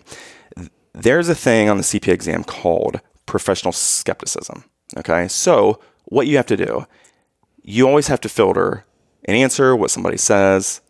there's 0.95 1.29
a 1.29 1.35
thing 1.35 1.69
on 1.69 1.77
the 1.77 1.83
CPA 1.83 2.13
exam 2.13 2.43
called 2.43 3.01
professional 3.25 3.73
skepticism. 3.73 4.63
Okay. 4.97 5.27
So, 5.27 5.79
what 6.05 6.27
you 6.27 6.37
have 6.37 6.45
to 6.47 6.57
do, 6.57 6.85
you 7.63 7.87
always 7.87 8.07
have 8.07 8.21
to 8.21 8.29
filter 8.29 8.85
and 9.25 9.35
answer 9.35 9.75
what 9.75 9.91
somebody 9.91 10.17
says 10.17 10.81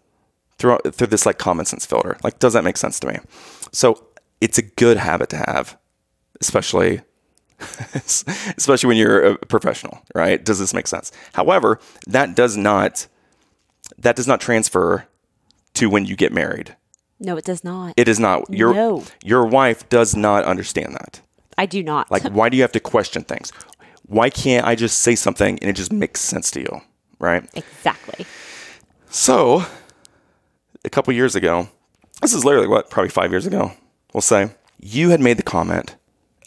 through, 0.58 0.78
through 0.92 1.08
this 1.08 1.26
like 1.26 1.38
common 1.38 1.66
sense 1.66 1.86
filter. 1.86 2.18
Like, 2.24 2.40
does 2.40 2.54
that 2.54 2.64
make 2.64 2.78
sense 2.78 3.00
to 3.00 3.08
me? 3.08 3.18
So, 3.72 4.06
it's 4.42 4.58
a 4.58 4.62
good 4.62 4.98
habit 4.98 5.30
to 5.30 5.38
have, 5.38 5.78
especially. 6.40 7.02
especially 7.96 8.90
when 8.90 8.98
you're 8.98 9.24
a 9.24 9.38
professional, 9.38 10.02
right? 10.14 10.44
Does 10.44 10.60
this 10.60 10.74
make 10.74 10.88
sense? 10.88 11.14
However, 11.32 11.80
that 12.06 12.36
does 12.36 12.58
not 12.58 13.08
that 13.98 14.18
does 14.18 14.28
not 14.28 14.42
transfer 14.42 15.08
to 15.76 15.90
when 15.90 16.06
you 16.06 16.16
get 16.16 16.32
married. 16.34 16.76
No, 17.20 17.38
it 17.38 17.46
does 17.46 17.64
not. 17.64 17.94
It 17.98 18.08
is 18.08 18.20
not 18.20 18.50
your 18.50 18.74
No. 18.74 19.04
your 19.24 19.46
wife 19.46 19.88
does 19.90 20.16
not 20.16 20.44
understand 20.46 20.94
that. 20.96 21.22
I 21.58 21.66
do 21.66 21.82
not. 21.82 22.12
Like, 22.12 22.24
why 22.30 22.50
do 22.50 22.58
you 22.58 22.64
have 22.64 22.74
to 22.74 22.80
question 22.82 23.24
things? 23.24 23.52
Why 24.08 24.30
can't 24.30 24.66
I 24.68 24.76
just 24.76 25.00
say 25.00 25.16
something 25.16 25.58
and 25.60 25.70
it 25.70 25.76
just 25.78 25.92
makes 25.94 26.20
sense 26.22 26.52
to 26.52 26.60
you, 26.60 26.82
right? 27.20 27.50
exactly. 27.56 28.26
So, 29.10 29.64
a 30.84 30.90
couple 30.90 31.14
years 31.14 31.36
ago, 31.36 31.70
this 32.22 32.34
is 32.34 32.44
literally 32.44 32.68
what 32.68 32.90
probably 32.90 33.10
five 33.10 33.32
years 33.32 33.46
ago. 33.46 33.72
We'll 34.14 34.22
say 34.22 34.50
you 34.80 35.10
had 35.10 35.22
made 35.22 35.38
the 35.38 35.44
comment. 35.44 35.96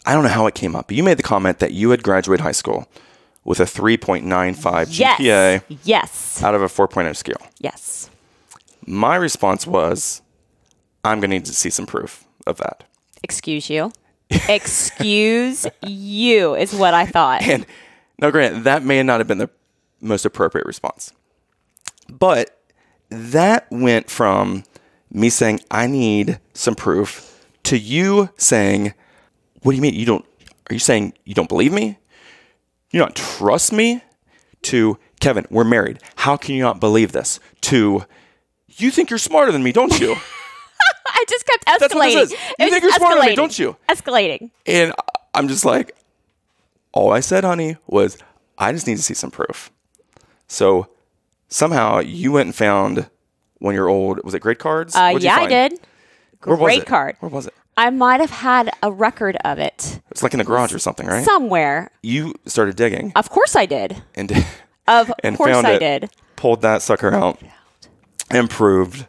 I 0.05 0.13
don't 0.13 0.23
know 0.23 0.29
how 0.29 0.45
it 0.47 0.55
came 0.55 0.75
up, 0.75 0.87
but 0.87 0.95
you 0.95 1.03
made 1.03 1.17
the 1.17 1.23
comment 1.23 1.59
that 1.59 1.71
you 1.73 1.89
had 1.89 2.03
graduated 2.03 2.43
high 2.43 2.51
school 2.51 2.87
with 3.43 3.59
a 3.59 3.65
3.95 3.65 4.87
Yes. 4.91 5.19
GPA 5.19 5.61
Yes. 5.83 6.43
out 6.43 6.55
of 6.55 6.61
a 6.61 6.67
4.0 6.67 7.15
scale. 7.15 7.41
Yes. 7.59 8.08
My 8.89 9.17
response 9.17 9.67
was, 9.67 10.23
I'm 11.03 11.19
going 11.19 11.29
to 11.29 11.35
need 11.35 11.45
to 11.45 11.53
see 11.53 11.69
some 11.69 11.85
proof 11.85 12.25
of 12.47 12.57
that. 12.57 12.85
Excuse 13.21 13.69
you. 13.69 13.93
Excuse 14.49 15.67
you 15.85 16.55
is 16.55 16.73
what 16.73 16.95
I 16.95 17.05
thought. 17.05 17.43
And 17.43 17.67
now, 18.19 18.31
granted, 18.31 18.63
that 18.63 18.83
may 18.83 19.03
not 19.03 19.19
have 19.19 19.27
been 19.27 19.37
the 19.37 19.51
most 20.01 20.25
appropriate 20.25 20.65
response, 20.65 21.13
but 22.09 22.59
that 23.09 23.67
went 23.69 24.09
from 24.09 24.63
me 25.11 25.29
saying, 25.29 25.59
I 25.69 25.85
need 25.85 26.39
some 26.55 26.73
proof 26.73 27.45
to 27.65 27.77
you 27.77 28.29
saying, 28.37 28.95
What 29.61 29.73
do 29.73 29.75
you 29.75 29.83
mean? 29.83 29.93
You 29.93 30.05
don't, 30.05 30.25
are 30.69 30.73
you 30.73 30.79
saying 30.79 31.13
you 31.25 31.35
don't 31.35 31.49
believe 31.49 31.71
me? 31.71 31.99
You 32.89 32.99
don't 32.99 33.15
trust 33.15 33.71
me? 33.71 34.01
To 34.63 34.97
Kevin, 35.19 35.45
we're 35.51 35.63
married. 35.63 35.99
How 36.15 36.35
can 36.37 36.55
you 36.55 36.63
not 36.63 36.79
believe 36.79 37.11
this? 37.11 37.39
To, 37.61 38.03
you 38.81 38.91
think 38.91 39.09
you're 39.09 39.19
smarter 39.19 39.51
than 39.51 39.63
me, 39.63 39.71
don't 39.71 39.99
you? 39.99 40.15
I 41.07 41.25
just 41.27 41.45
kept 41.45 41.65
escalating. 41.65 41.79
That's 41.79 41.93
what 41.95 42.03
this 42.13 42.15
is. 42.15 42.31
You 42.31 42.37
was 42.65 42.69
think 42.71 42.83
you're 42.83 42.91
smarter 42.93 43.17
than 43.19 43.29
me, 43.29 43.35
don't 43.35 43.59
you? 43.59 43.75
Escalating. 43.89 44.51
And 44.65 44.93
I'm 45.33 45.47
just 45.47 45.65
like, 45.65 45.95
all 46.91 47.11
I 47.11 47.19
said, 47.19 47.43
honey, 47.43 47.77
was 47.87 48.17
I 48.57 48.71
just 48.71 48.87
need 48.87 48.97
to 48.97 49.03
see 49.03 49.13
some 49.13 49.31
proof. 49.31 49.71
So 50.47 50.87
somehow 51.47 51.99
you 51.99 52.31
went 52.31 52.47
and 52.47 52.55
found 52.55 53.09
when 53.59 53.75
you're 53.75 53.89
old, 53.89 54.23
was 54.23 54.33
it 54.33 54.39
grade 54.39 54.59
cards? 54.59 54.95
Uh, 54.95 55.17
yeah, 55.19 55.35
I 55.35 55.47
did. 55.47 55.79
Where 56.43 56.69
it? 56.69 56.85
card. 56.85 57.17
Where 57.19 57.29
was 57.29 57.47
it? 57.47 57.53
I 57.75 57.89
might 57.91 58.19
have 58.19 58.29
had 58.29 58.71
a 58.83 58.91
record 58.91 59.37
of 59.45 59.57
it 59.57 60.01
It's 60.11 60.21
like 60.21 60.33
in 60.33 60.39
the 60.39 60.43
garage 60.43 60.73
or 60.73 60.79
something, 60.79 61.07
right? 61.07 61.23
somewhere. 61.23 61.91
you 62.03 62.35
started 62.45 62.75
digging 62.75 63.13
Of 63.15 63.29
course 63.29 63.55
I 63.55 63.65
did. 63.65 64.01
and, 64.15 64.31
Of 64.87 65.11
and 65.23 65.37
course 65.37 65.55
I 65.55 65.73
it, 65.73 65.79
did. 65.79 66.09
pulled 66.35 66.61
that 66.63 66.81
sucker 66.81 67.13
out, 67.13 67.39
and 68.31 68.49
proved 68.49 69.07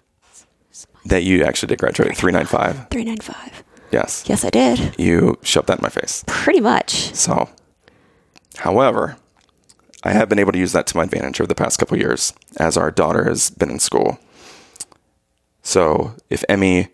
that 1.07 1.23
you 1.23 1.45
actually 1.45 1.69
did 1.69 1.79
graduate 1.79 2.11
at 2.11 2.17
395. 2.17 2.89
395. 2.91 3.65
Yes. 3.91 4.25
Yes, 4.27 4.45
I 4.45 4.51
did. 4.51 4.95
You 4.99 5.39
shoved 5.43 5.67
that 5.69 5.79
in 5.79 5.83
my 5.83 5.89
face. 5.89 6.25
Pretty 6.27 6.61
much. 6.61 7.15
So, 7.15 7.49
however, 8.57 9.17
I 10.05 10.13
have 10.13 10.29
been 10.29 10.39
able 10.39 10.53
to 10.53 10.59
use 10.59 10.73
that 10.73 10.87
to 10.89 10.97
my 10.97 11.05
advantage 11.05 11.41
over 11.41 11.49
the 11.49 11.55
past 11.55 11.79
couple 11.79 11.99
years 11.99 12.33
as 12.59 12.77
our 12.77 12.91
daughter 12.91 13.25
has 13.25 13.51
been 13.51 13.71
in 13.71 13.79
school. 13.79 14.19
So, 15.63 16.15
if 16.31 16.45
Emmy 16.49 16.89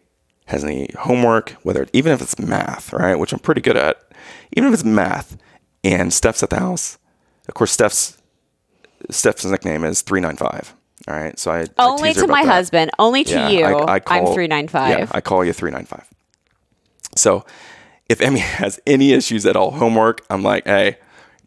has 0.47 0.64
any 0.64 0.90
homework, 0.99 1.50
whether 1.62 1.87
even 1.92 2.12
if 2.12 2.23
it's 2.23 2.38
math, 2.38 2.92
right, 2.92 3.16
which 3.16 3.33
I'm 3.33 3.38
pretty 3.40 3.61
good 3.61 3.76
at, 3.76 4.00
even 4.56 4.68
if 4.68 4.75
it's 4.75 4.85
math, 4.85 5.37
and 5.85 6.12
Steph's 6.12 6.42
at 6.42 6.50
the 6.50 6.59
house, 6.59 6.99
of 7.49 7.54
course, 7.54 7.73
Steph's 7.73 8.18
Steph's 9.11 9.45
nickname 9.45 9.85
is 9.85 10.02
three 10.02 10.21
nine 10.21 10.37
five. 10.37 10.75
All 11.08 11.14
right, 11.14 11.38
so 11.38 11.52
I 11.52 11.60
I 11.60 11.66
Only 11.78 12.12
her 12.14 12.20
to 12.22 12.26
my 12.26 12.42
that. 12.44 12.50
husband. 12.52 12.90
Only 12.98 13.22
to 13.25 13.30
Yeah, 13.30 13.48
you. 13.48 13.64
I, 13.64 13.94
I 13.94 14.00
call, 14.00 14.28
I'm 14.28 14.34
395. 14.34 14.88
Yeah, 14.98 15.06
I 15.12 15.20
call 15.20 15.44
you 15.44 15.52
395. 15.52 16.08
So 17.16 17.44
if 18.08 18.20
Emmy 18.20 18.40
has 18.40 18.80
any 18.86 19.12
issues 19.12 19.46
at 19.46 19.56
all, 19.56 19.70
homework, 19.72 20.25
I'm 20.30 20.42
like, 20.42 20.64
hey, 20.66 20.98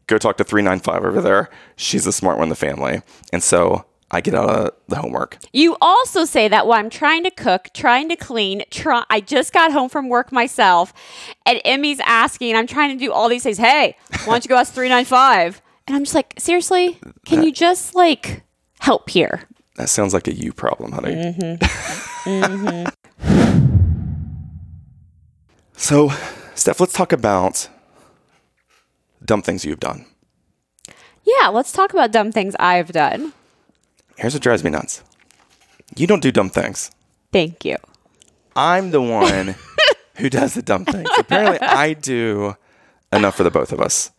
go 0.08 0.18
talk 0.18 0.38
to 0.38 0.44
395 0.44 1.04
over 1.04 1.22
there. 1.22 1.50
She's 1.75 2.06
the 2.06 2.12
smart 2.13 2.38
one 2.38 2.46
in 2.46 2.50
the 2.50 2.56
family. 2.56 3.01
And 3.34 3.44
so 3.44 3.86
I 4.12 4.22
get 4.22 4.34
out 4.34 4.50
of 4.50 4.72
the 4.88 4.96
homework. 4.96 5.38
You 5.54 5.75
also 5.82 6.25
say 6.25 6.48
that 6.48 6.66
while 6.66 6.80
I'm 6.80 6.89
trying 6.89 7.24
to 7.25 7.32
cook, 7.32 7.70
trying 7.74 8.10
to 8.10 8.16
clean, 8.16 8.63
try, 8.72 9.04
I 9.10 9.20
just 9.20 9.54
got 9.54 9.72
home 9.72 9.89
from 9.89 10.10
work 10.10 10.32
myself, 10.32 10.94
and 11.46 11.62
Emmy's 11.66 12.00
asking, 12.00 12.56
I'm 12.56 12.66
trying 12.66 12.98
to 12.98 13.06
do 13.06 13.12
all 13.12 13.30
these 13.30 13.44
things. 13.44 13.58
Hey, 13.58 13.96
why 14.24 14.34
don't 14.34 14.46
you 14.46 14.50
go 14.50 14.56
ask 14.56 14.74
395? 14.74 15.62
And 15.86 15.96
I'm 15.96 16.04
just 16.06 16.16
like, 16.16 16.34
seriously? 16.39 16.98
Can 17.25 17.44
you 17.44 17.51
just 17.51 17.94
like 17.94 18.42
help 18.80 19.10
here? 19.10 19.44
That 19.80 19.88
sounds 19.88 20.14
like 20.14 20.28
a 20.28 20.34
you 20.34 20.52
problem, 20.52 20.92
honey. 20.92 21.16
Mm-hmm. 21.16 22.30
mm-hmm. 22.30 22.90
so, 25.78 26.12
Steph, 26.54 26.82
let's 26.82 26.92
talk 26.92 27.14
about 27.14 27.70
dumb 29.24 29.42
things 29.42 29.64
you've 29.64 29.80
done. 29.80 30.06
Yeah, 31.24 31.48
let's 31.48 31.72
talk 31.72 31.94
about 31.94 32.12
dumb 32.12 32.34
things 32.34 32.58
I've 32.60 32.92
done. 32.92 33.32
Here's 34.18 34.34
what 34.34 34.44
drives 34.44 34.66
me 34.66 34.70
nuts 34.70 35.02
you 35.96 36.08
don't 36.08 36.22
do 36.22 36.34
dumb 36.34 36.50
things. 36.50 36.92
Thank 37.32 37.64
you. 37.64 37.78
I'm 38.58 38.92
the 38.92 39.02
one 39.02 39.56
who 40.16 40.30
does 40.30 40.56
the 40.56 40.62
dumb 40.62 40.84
things. 40.84 41.10
Apparently, 41.18 41.62
I 41.62 41.94
do 41.94 42.58
enough 43.14 43.38
for 43.38 43.44
the 43.44 43.52
both 43.52 43.72
of 43.72 43.80
us. 43.80 44.12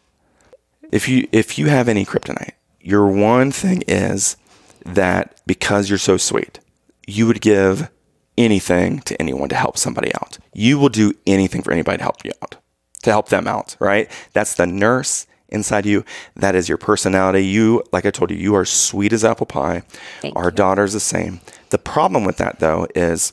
If 0.90 1.06
you 1.06 1.28
if 1.32 1.58
you 1.58 1.66
have 1.66 1.86
any 1.86 2.06
kryptonite, 2.06 2.52
your 2.80 3.08
one 3.08 3.52
thing 3.52 3.82
is 3.86 4.38
that 4.84 5.40
because 5.46 5.88
you're 5.88 5.98
so 5.98 6.16
sweet, 6.16 6.58
you 7.06 7.26
would 7.26 7.40
give 7.40 7.90
anything 8.38 9.00
to 9.00 9.20
anyone 9.20 9.48
to 9.48 9.56
help 9.56 9.76
somebody 9.76 10.14
out. 10.14 10.38
You 10.54 10.78
will 10.78 10.88
do 10.88 11.12
anything 11.26 11.62
for 11.62 11.72
anybody 11.72 11.98
to 11.98 12.02
help 12.04 12.24
you 12.24 12.30
out. 12.42 12.56
to 13.02 13.10
help 13.10 13.28
them 13.30 13.46
out, 13.48 13.76
right? 13.80 14.10
That's 14.34 14.54
the 14.54 14.66
nurse 14.66 15.26
inside 15.48 15.86
you. 15.86 16.04
That 16.36 16.54
is 16.54 16.68
your 16.68 16.78
personality. 16.78 17.44
You, 17.46 17.82
like 17.92 18.04
I 18.06 18.10
told 18.10 18.30
you, 18.30 18.36
you 18.36 18.54
are 18.54 18.64
sweet 18.66 19.12
as 19.12 19.24
apple 19.24 19.46
pie. 19.46 19.82
Thank 20.20 20.36
Our 20.36 20.46
you. 20.46 20.50
daughter's 20.50 20.92
the 20.92 21.00
same. 21.00 21.40
The 21.70 21.78
problem 21.78 22.24
with 22.24 22.36
that, 22.36 22.58
though, 22.60 22.86
is 22.94 23.32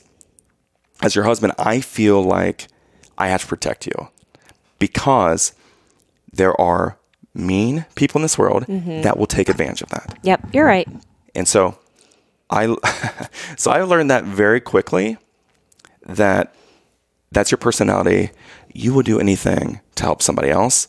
as 1.02 1.14
your 1.14 1.24
husband, 1.24 1.52
I 1.58 1.80
feel 1.80 2.22
like 2.22 2.68
I 3.18 3.28
have 3.28 3.42
to 3.42 3.46
protect 3.46 3.86
you 3.86 4.08
because 4.78 5.52
there 6.32 6.58
are 6.60 6.98
mean 7.34 7.84
people 7.94 8.18
in 8.18 8.22
this 8.22 8.38
world 8.38 8.64
Mm-hmm. 8.66 9.02
that 9.02 9.18
will 9.18 9.26
take 9.26 9.48
advantage 9.48 9.82
of 9.82 9.90
that. 9.90 10.18
Yep, 10.22 10.54
you're 10.54 10.64
right. 10.66 10.88
And 11.38 11.48
so 11.48 11.78
I 12.50 12.66
so 13.56 13.70
I 13.70 13.82
learned 13.82 14.10
that 14.10 14.24
very 14.24 14.60
quickly 14.60 15.16
that 16.06 16.54
that's 17.32 17.50
your 17.50 17.58
personality. 17.58 18.30
You 18.74 18.92
will 18.94 19.02
do 19.02 19.18
anything 19.20 19.80
to 19.96 20.02
help 20.04 20.22
somebody 20.22 20.50
else, 20.50 20.88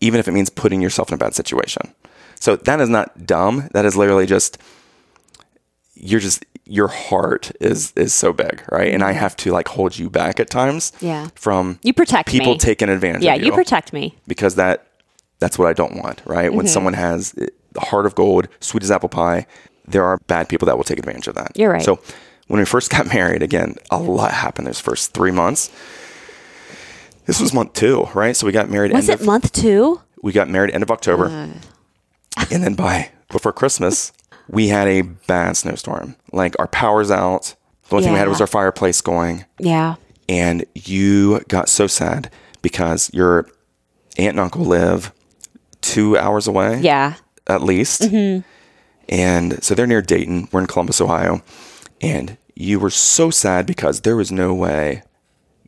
even 0.00 0.20
if 0.20 0.28
it 0.28 0.32
means 0.32 0.50
putting 0.50 0.80
yourself 0.80 1.08
in 1.10 1.14
a 1.14 1.18
bad 1.18 1.34
situation. 1.34 1.94
So 2.40 2.56
that 2.56 2.80
is 2.80 2.88
not 2.88 3.26
dumb. 3.26 3.68
That 3.72 3.84
is 3.84 3.96
literally 3.96 4.26
just 4.26 4.58
you're 5.94 6.20
just 6.20 6.44
your 6.66 6.88
heart 6.88 7.52
is 7.60 7.92
is 7.96 8.12
so 8.12 8.32
big, 8.32 8.62
right? 8.70 8.92
And 8.92 9.02
I 9.02 9.12
have 9.12 9.36
to 9.36 9.52
like 9.52 9.68
hold 9.68 9.96
you 9.98 10.10
back 10.10 10.40
at 10.40 10.50
times. 10.50 10.92
Yeah. 11.00 11.28
From 11.34 11.78
You 11.82 11.92
protect 11.94 12.28
people 12.28 12.52
me. 12.52 12.58
taking 12.58 12.88
advantage 12.88 13.22
Yeah, 13.22 13.34
of 13.34 13.42
you 13.42 13.52
protect 13.52 13.92
me. 13.92 14.14
because 14.26 14.56
that 14.56 14.86
that's 15.38 15.58
what 15.58 15.68
I 15.68 15.72
don't 15.72 15.96
want, 16.02 16.22
right? 16.26 16.46
Mm-hmm. 16.48 16.56
When 16.56 16.66
someone 16.66 16.94
has 16.94 17.32
the 17.32 17.80
heart 17.80 18.06
of 18.06 18.14
gold, 18.14 18.48
sweet 18.60 18.82
as 18.82 18.90
apple 18.90 19.08
pie, 19.10 19.46
there 19.88 20.04
are 20.04 20.18
bad 20.26 20.48
people 20.48 20.66
that 20.66 20.76
will 20.76 20.84
take 20.84 20.98
advantage 20.98 21.28
of 21.28 21.34
that. 21.34 21.52
You're 21.56 21.72
right. 21.72 21.82
So 21.82 22.00
when 22.48 22.58
we 22.60 22.66
first 22.66 22.90
got 22.90 23.06
married, 23.12 23.42
again, 23.42 23.76
a 23.90 23.98
lot 23.98 24.32
happened 24.32 24.66
those 24.66 24.80
first 24.80 25.12
three 25.14 25.30
months. 25.32 25.70
This 27.26 27.40
was 27.40 27.52
month 27.52 27.72
two, 27.72 28.04
right? 28.14 28.36
So 28.36 28.46
we 28.46 28.52
got 28.52 28.70
married. 28.70 28.92
Was 28.92 29.08
it 29.08 29.20
of, 29.20 29.26
month 29.26 29.52
two? 29.52 30.00
We 30.22 30.32
got 30.32 30.48
married 30.48 30.72
end 30.72 30.82
of 30.82 30.90
October, 30.90 31.26
uh. 31.26 32.44
and 32.50 32.62
then 32.62 32.74
by 32.74 33.10
before 33.30 33.52
Christmas, 33.52 34.12
we 34.48 34.68
had 34.68 34.86
a 34.86 35.02
bad 35.02 35.56
snowstorm. 35.56 36.16
Like 36.32 36.54
our 36.58 36.68
power's 36.68 37.10
out. 37.10 37.54
The 37.88 37.96
only 37.96 38.04
thing 38.04 38.12
we 38.14 38.18
had 38.18 38.28
was 38.28 38.40
our 38.40 38.46
fireplace 38.48 39.00
going 39.00 39.44
Yeah. 39.60 39.94
and 40.28 40.64
you 40.74 41.40
got 41.48 41.68
so 41.68 41.86
sad 41.86 42.30
because 42.60 43.10
your 43.14 43.48
aunt 44.18 44.30
and 44.30 44.40
uncle 44.40 44.64
live 44.64 45.12
two 45.82 46.18
hours 46.18 46.48
away 46.48 46.80
Yeah. 46.80 47.14
at 47.46 47.62
least 47.62 48.02
mm-hmm. 48.02 48.40
And 49.08 49.62
so 49.62 49.74
they're 49.74 49.86
near 49.86 50.02
dayton 50.02 50.48
we're 50.52 50.60
in 50.60 50.66
columbus 50.66 51.00
ohio 51.00 51.42
and 52.00 52.36
you 52.54 52.78
were 52.80 52.90
so 52.90 53.30
sad 53.30 53.66
because 53.66 54.00
there 54.02 54.16
was 54.16 54.32
no 54.32 54.52
way 54.54 55.02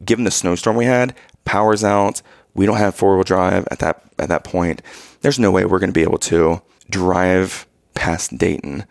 given 0.04 0.24
the 0.24 0.30
snowstorm 0.30 0.76
we 0.76 0.84
had 0.84 1.14
power's 1.44 1.84
out 1.84 2.20
we 2.54 2.66
don't 2.66 2.76
have 2.78 2.94
four-wheel 2.94 3.24
drive 3.24 3.66
at 3.70 3.78
that 3.78 4.02
at 4.18 4.28
that 4.28 4.44
point 4.44 4.82
there's 5.20 5.38
no 5.38 5.50
way 5.50 5.64
we're 5.64 5.78
going 5.78 5.90
to 5.90 5.94
be 5.94 6.02
able 6.02 6.18
to 6.18 6.60
drive 6.90 7.66
past 7.94 8.36
dayton 8.38 8.84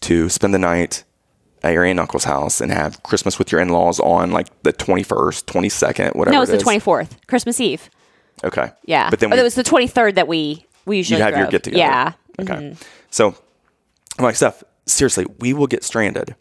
to 0.00 0.28
spend 0.28 0.52
the 0.54 0.58
night 0.58 1.04
at 1.62 1.72
your 1.74 1.82
aunt 1.84 1.90
and 1.92 2.00
uncle's 2.00 2.24
house 2.24 2.60
and 2.60 2.72
have 2.72 3.02
christmas 3.02 3.38
with 3.38 3.50
your 3.52 3.60
in-laws 3.60 4.00
on 4.00 4.30
like 4.30 4.46
the 4.62 4.72
21st 4.72 5.44
22nd 5.44 6.14
whatever 6.16 6.34
No, 6.34 6.42
it's 6.42 6.48
it 6.48 6.52
the 6.52 6.56
is. 6.58 6.62
twenty 6.62 6.78
fourth, 6.80 7.16
Christmas 7.26 7.60
Eve. 7.60 7.90
okay 8.44 8.70
Yeah. 8.86 9.10
but 9.10 9.20
then 9.20 9.32
oh, 9.32 9.36
it 9.36 9.42
was 9.42 9.54
the 9.56 9.62
twenty 9.62 9.86
third 9.86 10.14
that 10.14 10.26
we 10.28 10.64
we 10.86 10.96
usually 10.98 11.18
you'd 11.20 11.24
have 11.26 11.36
your 11.36 11.46
get 11.48 11.62
together. 11.62 11.78
Yeah. 11.78 12.12
Mm-hmm. 12.38 12.52
Okay. 12.52 12.76
So 13.10 13.34
I'm 14.20 14.24
like, 14.24 14.36
Steph, 14.36 14.62
seriously, 14.86 15.26
we 15.38 15.52
will 15.54 15.66
get 15.66 15.82
stranded. 15.82 16.36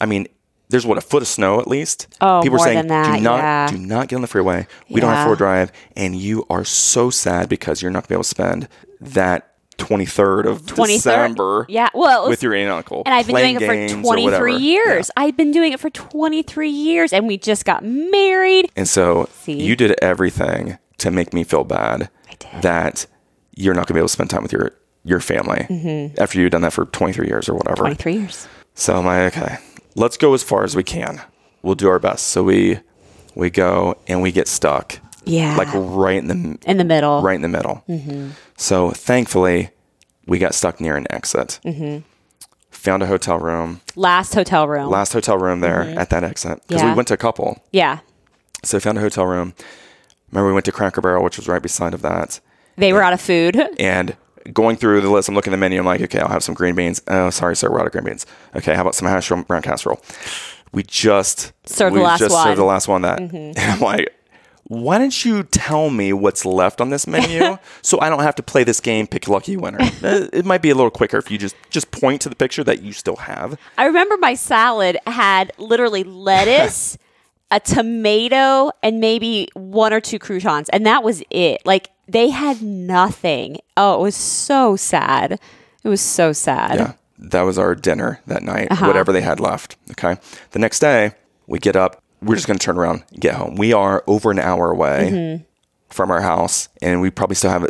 I 0.00 0.06
mean, 0.06 0.26
there's 0.68 0.84
what 0.86 0.98
a 0.98 1.00
foot 1.00 1.22
of 1.22 1.28
snow 1.28 1.60
at 1.60 1.66
least. 1.66 2.08
Oh, 2.20 2.40
People 2.42 2.58
more 2.58 2.66
are 2.66 2.68
saying, 2.68 2.78
than 2.78 2.88
that, 2.88 3.16
do 3.16 3.22
not, 3.22 3.36
yeah. 3.38 3.66
do 3.70 3.78
not 3.78 4.08
get 4.08 4.16
on 4.16 4.22
the 4.22 4.28
freeway. 4.28 4.66
We 4.90 5.00
don't 5.00 5.12
have 5.12 5.26
four 5.26 5.36
drive, 5.36 5.72
and 5.96 6.14
you 6.14 6.46
are 6.50 6.64
so 6.64 7.08
sad 7.10 7.48
because 7.48 7.80
you're 7.80 7.90
not 7.90 8.02
gonna 8.02 8.08
be 8.08 8.14
able 8.16 8.22
to 8.24 8.28
spend 8.28 8.68
that 9.00 9.48
23rd 9.78 10.46
of 10.46 10.62
23rd. 10.62 10.86
December. 10.86 11.66
Yeah. 11.68 11.88
Well, 11.94 12.22
was- 12.22 12.30
with 12.30 12.42
your 12.42 12.52
aunt 12.54 12.64
and 12.68 12.72
uncle, 12.72 13.02
and 13.06 13.14
I've 13.14 13.26
been 13.26 13.36
doing 13.36 13.56
it 13.56 13.90
for 13.90 14.02
23 14.02 14.56
years. 14.56 15.10
Yeah. 15.16 15.22
I've 15.24 15.36
been 15.36 15.50
doing 15.52 15.72
it 15.72 15.80
for 15.80 15.90
23 15.90 16.68
years 16.68 17.12
and 17.12 17.26
we 17.26 17.38
just 17.38 17.64
got 17.64 17.82
married. 17.82 18.70
And 18.76 18.86
so 18.86 19.28
See? 19.44 19.60
you 19.62 19.74
did 19.74 19.96
everything 20.02 20.78
to 20.98 21.10
make 21.10 21.32
me 21.32 21.42
feel 21.44 21.64
bad 21.64 22.10
that 22.60 23.06
you're 23.56 23.74
not 23.74 23.86
gonna 23.86 23.96
be 23.96 24.00
able 24.00 24.08
to 24.08 24.12
spend 24.12 24.30
time 24.30 24.42
with 24.42 24.52
your 24.52 24.72
your 25.04 25.20
family 25.20 25.66
Mm-hmm. 25.68 26.20
after 26.20 26.40
you've 26.40 26.50
done 26.52 26.62
that 26.62 26.72
for 26.72 26.84
23 26.86 27.26
years 27.26 27.48
or 27.48 27.54
whatever. 27.54 27.76
23 27.82 28.12
years. 28.14 28.48
So 28.74 28.96
I'm 28.96 29.04
like, 29.06 29.36
okay, 29.36 29.56
let's 29.96 30.16
go 30.16 30.32
as 30.34 30.42
far 30.42 30.64
as 30.64 30.74
we 30.76 30.82
can. 30.82 31.20
We'll 31.62 31.74
do 31.74 31.88
our 31.88 31.98
best. 31.98 32.26
So 32.28 32.42
we 32.44 32.78
we 33.34 33.50
go 33.50 33.96
and 34.08 34.20
we 34.22 34.30
get 34.32 34.46
stuck, 34.48 34.98
Yeah. 35.24 35.56
like 35.56 35.68
right 35.72 36.16
in 36.18 36.26
the 36.28 36.58
in 36.70 36.76
the 36.76 36.84
middle. 36.84 37.22
right 37.22 37.34
in 37.36 37.42
the 37.42 37.48
middle. 37.48 37.82
Mm-hmm. 37.88 38.30
So 38.56 38.90
thankfully, 38.90 39.70
we 40.26 40.38
got 40.38 40.54
stuck 40.54 40.80
near 40.80 40.96
an 40.96 41.06
exit. 41.10 41.58
Mm-hmm. 41.64 41.98
Found 42.70 43.02
a 43.02 43.06
hotel 43.06 43.38
room, 43.38 43.80
Last 43.94 44.34
hotel 44.34 44.66
room. 44.66 44.88
last 44.90 45.12
hotel 45.12 45.38
room 45.38 45.60
there 45.60 45.82
at 45.82 46.10
that 46.10 46.24
exit 46.24 46.62
because 46.66 46.82
we 46.82 46.88
Mm-hmm. 46.88 46.96
Went 46.96 47.08
to 47.08 47.14
a 47.14 47.18
couple. 47.18 47.62
yeah. 47.72 48.00
So 48.64 48.78
found 48.80 48.98
a 48.98 49.00
hotel 49.00 49.26
room. 49.26 49.54
Remember, 50.30 50.48
we 50.48 50.52
went 50.54 50.64
to 50.66 50.72
Cracker 50.72 51.00
Barrel, 51.00 51.22
which 51.24 51.36
was 51.36 51.48
right 51.48 51.60
beside 51.62 51.94
of 51.94 52.02
that. 52.02 52.40
They 52.76 52.92
were 52.92 53.02
out 53.02 53.12
of 53.12 53.20
food. 53.20 53.56
And 53.78 54.16
going 54.52 54.76
through 54.76 55.00
the 55.00 55.10
list, 55.10 55.28
I'm 55.28 55.34
looking 55.34 55.52
at 55.52 55.56
the 55.56 55.60
menu. 55.60 55.78
I'm 55.78 55.86
like, 55.86 56.00
okay, 56.02 56.20
I'll 56.20 56.28
have 56.28 56.42
some 56.44 56.54
green 56.54 56.74
beans. 56.74 57.02
Oh, 57.08 57.30
sorry, 57.30 57.56
sir, 57.56 57.70
we're 57.70 57.80
out 57.80 57.86
of 57.86 57.92
green 57.92 58.04
beans. 58.04 58.26
Okay, 58.56 58.74
how 58.74 58.82
about 58.82 58.94
some 58.94 59.08
hash 59.08 59.28
brown 59.28 59.62
casserole? 59.62 60.00
We 60.72 60.82
just 60.82 61.52
Served 61.66 61.94
the 61.94 62.00
we 62.00 62.04
last 62.04 62.20
just 62.20 62.32
one. 62.32 62.44
served 62.44 62.58
the 62.58 62.64
last 62.64 62.88
one. 62.88 63.02
That 63.02 63.18
mm-hmm. 63.18 63.36
and 63.56 63.58
I'm 63.58 63.80
like, 63.80 64.08
why 64.64 64.96
don't 64.96 65.24
you 65.24 65.42
tell 65.42 65.90
me 65.90 66.12
what's 66.12 66.46
left 66.46 66.80
on 66.80 66.90
this 66.90 67.06
menu 67.06 67.58
so 67.82 68.00
I 68.00 68.08
don't 68.08 68.22
have 68.22 68.36
to 68.36 68.42
play 68.42 68.64
this 68.64 68.80
game, 68.80 69.06
pick 69.06 69.28
lucky 69.28 69.56
winner? 69.56 69.78
It 70.02 70.46
might 70.46 70.62
be 70.62 70.70
a 70.70 70.74
little 70.74 70.90
quicker 70.90 71.18
if 71.18 71.30
you 71.30 71.38
just 71.38 71.54
just 71.70 71.90
point 71.90 72.22
to 72.22 72.28
the 72.28 72.36
picture 72.36 72.64
that 72.64 72.82
you 72.82 72.92
still 72.92 73.16
have. 73.16 73.58
I 73.76 73.86
remember 73.86 74.16
my 74.16 74.34
salad 74.34 74.98
had 75.06 75.52
literally 75.58 76.04
lettuce, 76.04 76.96
a 77.52 77.60
tomato, 77.60 78.72
and 78.82 78.98
maybe 79.00 79.46
one 79.54 79.92
or 79.92 80.00
two 80.00 80.18
croutons, 80.18 80.68
and 80.70 80.84
that 80.86 81.04
was 81.04 81.22
it. 81.30 81.60
Like 81.64 81.90
they 82.08 82.30
had 82.30 82.62
nothing. 82.62 83.58
Oh, 83.76 84.00
it 84.00 84.02
was 84.02 84.16
so 84.16 84.74
sad. 84.74 85.38
It 85.84 85.88
was 85.88 86.00
so 86.00 86.32
sad. 86.32 86.74
Yeah, 86.76 86.92
that 87.18 87.42
was 87.42 87.58
our 87.58 87.74
dinner 87.74 88.20
that 88.26 88.42
night, 88.42 88.68
Uh-huh. 88.70 88.86
whatever 88.86 89.12
they 89.12 89.20
had 89.20 89.38
left. 89.40 89.76
Okay. 89.92 90.16
The 90.52 90.58
next 90.58 90.78
day, 90.80 91.12
we 91.46 91.58
get 91.58 91.76
up. 91.76 92.00
We're 92.22 92.36
just 92.36 92.46
going 92.46 92.58
to 92.58 92.64
turn 92.64 92.78
around 92.78 93.04
and 93.10 93.20
get 93.20 93.34
home. 93.34 93.56
We 93.56 93.72
are 93.72 94.02
over 94.06 94.30
an 94.30 94.38
hour 94.38 94.70
away 94.70 95.10
Mm-hmm. 95.12 95.42
from 95.90 96.10
our 96.10 96.20
house, 96.22 96.68
and 96.80 97.00
we 97.00 97.10
probably 97.10 97.34
still 97.36 97.50
have 97.50 97.64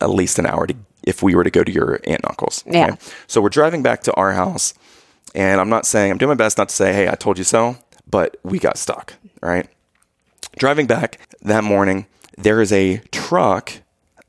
at 0.00 0.10
least 0.10 0.38
an 0.38 0.46
hour 0.46 0.66
to 0.66 0.74
if 1.04 1.22
we 1.22 1.34
were 1.34 1.44
to 1.44 1.50
go 1.50 1.62
to 1.64 1.72
your 1.72 1.94
aunt 2.04 2.06
and 2.06 2.24
uncle's. 2.26 2.64
Yeah. 2.66 2.96
So 3.26 3.40
we're 3.40 3.48
driving 3.50 3.82
back 3.82 4.02
to 4.02 4.12
our 4.14 4.32
house, 4.32 4.74
and 5.34 5.60
I'm 5.60 5.68
not 5.68 5.86
saying 5.86 6.10
I'm 6.10 6.18
doing 6.18 6.28
my 6.30 6.34
best 6.34 6.58
not 6.58 6.68
to 6.70 6.74
say, 6.74 6.92
"Hey, 6.92 7.08
I 7.08 7.14
told 7.14 7.38
you 7.38 7.44
so," 7.44 7.76
but 8.10 8.36
we 8.42 8.58
got 8.58 8.76
stuck. 8.78 9.14
Right. 9.40 9.68
Driving 10.56 10.86
back 10.86 11.18
that 11.42 11.64
morning, 11.64 12.06
there 12.36 12.60
is 12.60 12.72
a 12.72 12.98
truck. 13.12 13.72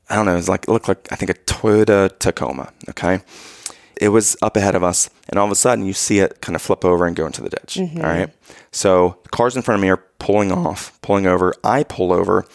I 0.08 0.16
don't 0.16 0.26
know. 0.26 0.36
It's 0.36 0.48
like 0.48 0.64
it 0.64 0.70
looked 0.70 0.88
like 0.88 1.12
I 1.12 1.16
think 1.16 1.30
a 1.30 1.34
Toyota 1.34 2.16
Tacoma. 2.18 2.72
Okay 2.88 3.20
it 4.00 4.08
was 4.08 4.36
up 4.40 4.56
ahead 4.56 4.74
of 4.74 4.82
us, 4.82 5.10
and 5.28 5.38
all 5.38 5.44
of 5.44 5.52
a 5.52 5.54
sudden 5.54 5.84
you 5.84 5.92
see 5.92 6.18
it 6.20 6.40
kind 6.40 6.56
of 6.56 6.62
flip 6.62 6.84
over 6.84 7.06
and 7.06 7.14
go 7.14 7.26
into 7.26 7.42
the 7.42 7.50
ditch. 7.50 7.76
Mm-hmm. 7.76 7.98
all 7.98 8.06
right. 8.10 8.30
So 8.72 9.18
cars 9.30 9.54
in 9.54 9.62
front 9.62 9.78
of 9.78 9.82
me 9.82 9.90
are 9.90 10.02
pulling 10.18 10.50
off, 10.50 10.98
pulling 11.02 11.26
over. 11.26 11.54
I 11.62 11.84
pull 11.84 12.12
over, 12.12 12.46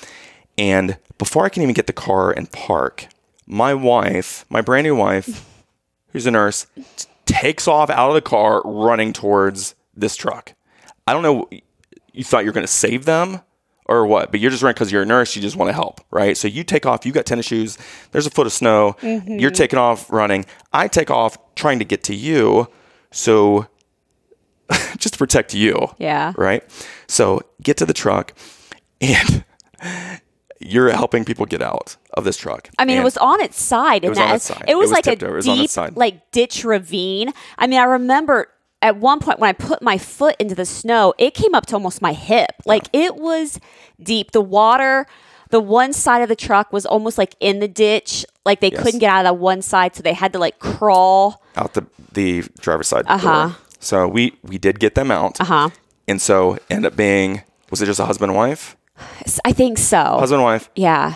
and 0.58 0.98
before 1.18 1.46
I 1.46 1.50
can 1.50 1.62
even 1.62 1.76
get 1.76 1.88
the 1.88 1.94
car 1.94 2.32
and 2.32 2.52
park, 2.52 3.08
my 3.46 3.74
wife, 3.74 4.44
my 4.50 4.62
brand 4.62 4.86
new 4.86 4.96
wife, 4.96 5.48
who's 6.12 6.26
a 6.26 6.32
nurse, 6.32 6.66
t- 6.76 7.08
takes 7.26 7.68
off 7.68 7.92
out 7.92 8.10
of 8.10 8.16
the 8.16 8.22
car 8.22 8.62
running 8.66 9.14
towards 9.14 9.76
this 9.96 10.16
truck. 10.16 10.54
I 11.08 11.14
don't 11.14 11.22
know. 11.22 11.48
You 12.18 12.24
thought 12.24 12.40
you 12.44 12.50
were 12.50 12.54
going 12.54 12.66
to 12.66 12.72
save 12.72 13.06
them 13.06 13.42
or 13.86 14.06
what? 14.06 14.32
But 14.32 14.40
you're 14.40 14.52
just 14.52 14.64
running 14.64 14.74
because 14.74 14.92
you're 14.92 15.04
a 15.04 15.06
nurse. 15.06 15.36
You 15.36 15.42
just 15.42 15.56
want 15.56 15.70
to 15.70 15.74
help, 15.74 16.02
right? 16.12 16.36
So 16.38 16.48
you 16.48 16.64
take 16.64 16.86
off. 16.86 17.06
You 17.06 17.12
got 17.12 17.26
tennis 17.26 17.46
shoes. 17.46 17.78
There's 18.12 18.26
a 18.26 18.32
foot 18.32 18.48
of 18.48 18.54
snow. 18.54 18.96
Mm-hmm. 19.02 19.40
You're 19.40 19.52
taking 19.52 19.80
off 19.80 20.12
running. 20.12 20.46
I 20.74 20.88
take 20.88 21.12
off 21.12 21.38
trying 21.56 21.80
to 21.80 21.86
get 21.86 22.04
to 22.06 22.16
you. 22.16 22.68
So 23.12 23.68
just 24.98 25.14
to 25.14 25.18
protect 25.18 25.54
you. 25.54 25.88
Yeah. 25.98 26.34
Right. 26.38 26.64
So 27.08 27.42
get 27.62 27.78
to 27.78 27.86
the 27.86 27.94
truck 27.94 28.34
and 29.02 29.44
you're 30.60 30.90
helping 30.90 31.26
people 31.26 31.46
get 31.46 31.62
out 31.62 31.98
of 32.14 32.24
this 32.24 32.38
truck. 32.38 32.70
I 32.78 32.86
mean, 32.86 32.98
it 32.98 33.04
was 33.04 33.18
on 33.18 33.42
its 33.42 33.62
side, 33.62 34.04
and 34.04 34.10
was 34.10 34.18
on 34.18 34.36
its 34.36 34.46
side. 34.46 34.64
it 34.68 34.76
was 34.76 34.90
It 34.90 34.90
was 34.90 34.92
like 34.92 35.08
a 35.08 35.26
over. 35.26 35.38
It 35.40 35.44
deep, 35.44 35.66
its 35.66 35.74
side. 35.74 35.96
like 35.96 36.32
ditch 36.32 36.64
ravine. 36.64 37.34
I 37.58 37.68
mean, 37.68 37.80
I 37.80 37.84
remember 37.84 38.48
at 38.86 38.98
one 38.98 39.20
point 39.20 39.40
when 39.40 39.50
I 39.50 39.54
put 39.54 39.82
my 39.82 39.98
foot 39.98 40.36
into 40.40 40.56
the 40.56 40.66
snow, 40.66 41.14
it 41.18 41.34
came 41.34 41.54
up 41.56 41.66
to 41.68 41.76
almost 41.76 42.02
my 42.02 42.14
hip. 42.14 42.52
Like 42.66 42.86
it 42.94 43.16
was 43.16 43.60
deep. 44.02 44.32
The 44.32 44.42
water, 44.42 45.06
the 45.50 45.60
one 45.60 45.92
side 45.94 46.22
of 46.22 46.30
the 46.30 46.36
truck 46.36 46.72
was 46.72 46.86
almost 46.86 47.18
like 47.18 47.36
in 47.40 47.60
the 47.60 47.68
ditch. 47.68 48.26
Like 48.46 48.60
they 48.62 48.72
Yes. 48.72 48.82
couldn't 48.84 49.00
get 49.00 49.10
out 49.12 49.20
of 49.26 49.26
that 49.26 49.38
one 49.38 49.62
side, 49.62 49.96
so 49.96 50.02
they 50.04 50.14
had 50.14 50.32
to 50.34 50.40
like 50.40 50.60
crawl. 50.60 51.42
out 51.56 51.74
the 51.74 51.86
the 52.14 52.44
driver's 52.60 52.88
side 52.88 53.06
Uh-huh. 53.08 53.48
door. 53.48 53.56
So 53.80 54.08
we 54.08 54.34
we 54.44 54.58
did 54.58 54.80
get 54.80 54.94
them 54.96 55.10
out. 55.12 55.40
Uh 55.42 55.46
huh. 55.46 55.70
And 56.08 56.22
so 56.22 56.58
end 56.70 56.86
up 56.86 56.96
being 56.96 57.42
was 57.72 57.82
it 57.82 57.88
just 57.88 58.00
a 58.00 58.06
husband 58.06 58.30
and 58.32 58.38
wife? 58.38 58.76
I 59.44 59.52
think 59.52 59.78
so. 59.78 59.98
Husband 60.20 60.40
and 60.40 60.44
wife. 60.46 60.70
yeah, 60.76 61.16